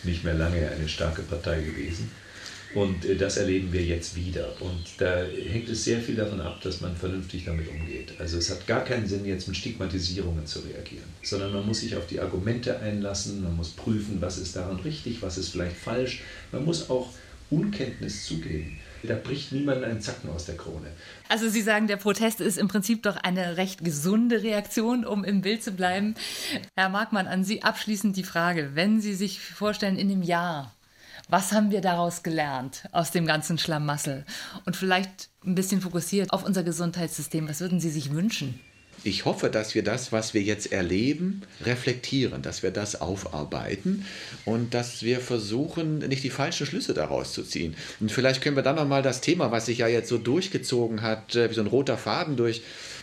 [0.04, 2.10] nicht mehr lange eine starke Partei gewesen.
[2.74, 4.52] Und äh, das erleben wir jetzt wieder.
[4.60, 8.14] Und da hängt es sehr viel davon ab, dass man vernünftig damit umgeht.
[8.18, 11.96] Also es hat gar keinen Sinn, jetzt mit Stigmatisierungen zu reagieren, sondern man muss sich
[11.96, 16.22] auf die Argumente einlassen, man muss prüfen, was ist daran richtig, was ist vielleicht falsch.
[16.52, 17.10] Man muss auch
[17.50, 18.78] Unkenntnis zugeben.
[19.02, 20.88] Da bricht niemand einen Zacken aus der Krone.
[21.28, 25.40] Also Sie sagen, der Protest ist im Prinzip doch eine recht gesunde Reaktion, um im
[25.40, 26.14] Bild zu bleiben.
[26.76, 30.74] Herr Markmann, an Sie abschließend die Frage, wenn Sie sich vorstellen, in einem Jahr,
[31.30, 34.24] was haben wir daraus gelernt aus dem ganzen Schlamassel?
[34.66, 38.60] Und vielleicht ein bisschen fokussiert auf unser Gesundheitssystem, was würden Sie sich wünschen?
[39.04, 44.04] ich hoffe, dass wir das, was wir jetzt erleben, reflektieren, dass wir das aufarbeiten
[44.44, 47.74] und dass wir versuchen, nicht die falschen Schlüsse daraus zu ziehen.
[48.00, 51.34] Und vielleicht können wir dann nochmal das Thema, was sich ja jetzt so durchgezogen hat,
[51.34, 52.62] äh, wie so ein roter Faden durch,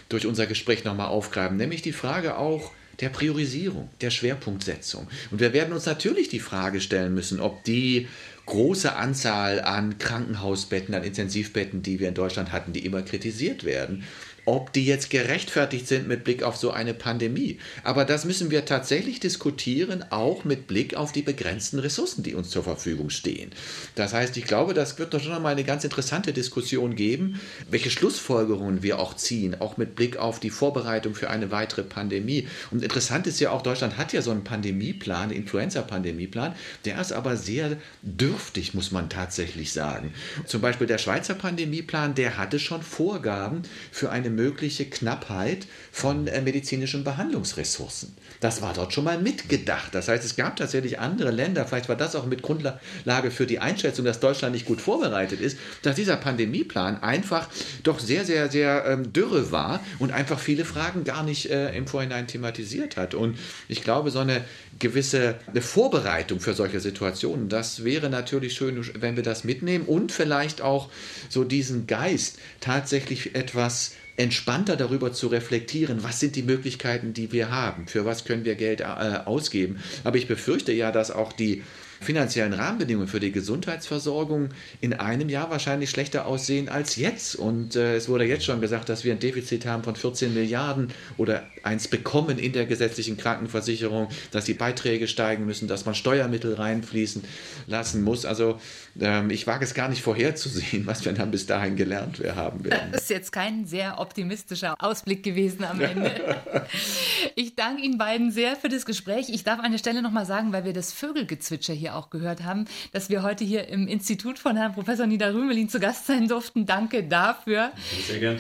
[0.10, 5.08] durch unser Gespräch nochmal aufgreifen, nämlich die Frage auch, der Priorisierung, der Schwerpunktsetzung.
[5.32, 8.08] Und wir werden uns natürlich die Frage stellen müssen, ob die
[8.48, 14.04] große Anzahl an Krankenhausbetten, an Intensivbetten, die wir in Deutschland hatten, die immer kritisiert werden,
[14.48, 17.60] ob die jetzt gerechtfertigt sind mit Blick auf so eine Pandemie.
[17.84, 22.50] Aber das müssen wir tatsächlich diskutieren, auch mit Blick auf die begrenzten Ressourcen, die uns
[22.50, 23.52] zur Verfügung stehen.
[23.96, 27.90] Das heißt, ich glaube, das wird doch schon mal eine ganz interessante Diskussion geben, welche
[27.90, 32.48] Schlussfolgerungen wir auch ziehen, auch mit Blick auf die Vorbereitung für eine weitere Pandemie.
[32.72, 37.36] Und interessant ist ja auch, Deutschland hat ja so einen Pandemieplan, Influenza-Pandemieplan, der ist aber
[37.36, 40.14] sehr dürftig, muss man tatsächlich sagen.
[40.46, 46.42] Zum Beispiel der Schweizer Pandemieplan, der hatte schon Vorgaben für eine mögliche Knappheit von äh,
[46.42, 48.16] medizinischen Behandlungsressourcen.
[48.40, 49.94] Das war dort schon mal mitgedacht.
[49.94, 53.60] Das heißt, es gab tatsächlich andere Länder, vielleicht war das auch mit Grundlage für die
[53.60, 57.50] Einschätzung, dass Deutschland nicht gut vorbereitet ist, dass dieser Pandemieplan einfach
[57.84, 61.88] doch sehr, sehr, sehr ähm, dürre war und einfach viele Fragen gar nicht äh, im
[61.88, 63.14] Vorhinein thematisiert hat.
[63.14, 64.46] Und ich glaube, so eine
[64.80, 70.12] gewisse eine Vorbereitung für solche Situationen, das wäre natürlich schön, wenn wir das mitnehmen und
[70.12, 70.90] vielleicht auch
[71.30, 77.52] so diesen Geist tatsächlich etwas entspannter darüber zu reflektieren, was sind die Möglichkeiten, die wir
[77.52, 79.80] haben, für was können wir Geld äh, ausgeben.
[80.04, 81.64] Aber ich befürchte ja, dass auch die
[82.00, 84.50] finanziellen Rahmenbedingungen für die Gesundheitsversorgung
[84.82, 87.36] in einem Jahr wahrscheinlich schlechter aussehen als jetzt.
[87.36, 90.92] Und äh, es wurde jetzt schon gesagt, dass wir ein Defizit haben von 14 Milliarden
[91.18, 96.54] oder eins bekommen in der gesetzlichen Krankenversicherung, dass die Beiträge steigen müssen, dass man Steuermittel
[96.54, 97.24] reinfließen
[97.68, 98.26] lassen muss.
[98.26, 98.60] Also
[99.00, 102.92] ähm, ich wage es gar nicht vorherzusehen, was wir dann bis dahin gelernt haben werden.
[102.92, 106.38] Das ist jetzt kein sehr optimistischer Ausblick gewesen am Ende.
[107.36, 109.30] ich danke Ihnen beiden sehr für das Gespräch.
[109.30, 112.66] Ich darf an der Stelle nochmal sagen, weil wir das Vögelgezwitscher hier auch gehört haben,
[112.92, 116.66] dass wir heute hier im Institut von Herrn Professor Niederrümelin zu Gast sein durften.
[116.66, 117.72] Danke dafür.
[118.06, 118.40] Sehr gerne.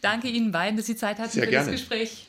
[0.00, 1.70] Danke Ihnen beiden, dass Sie Zeit hatten sehr für gerne.
[1.70, 2.26] das Gespräch.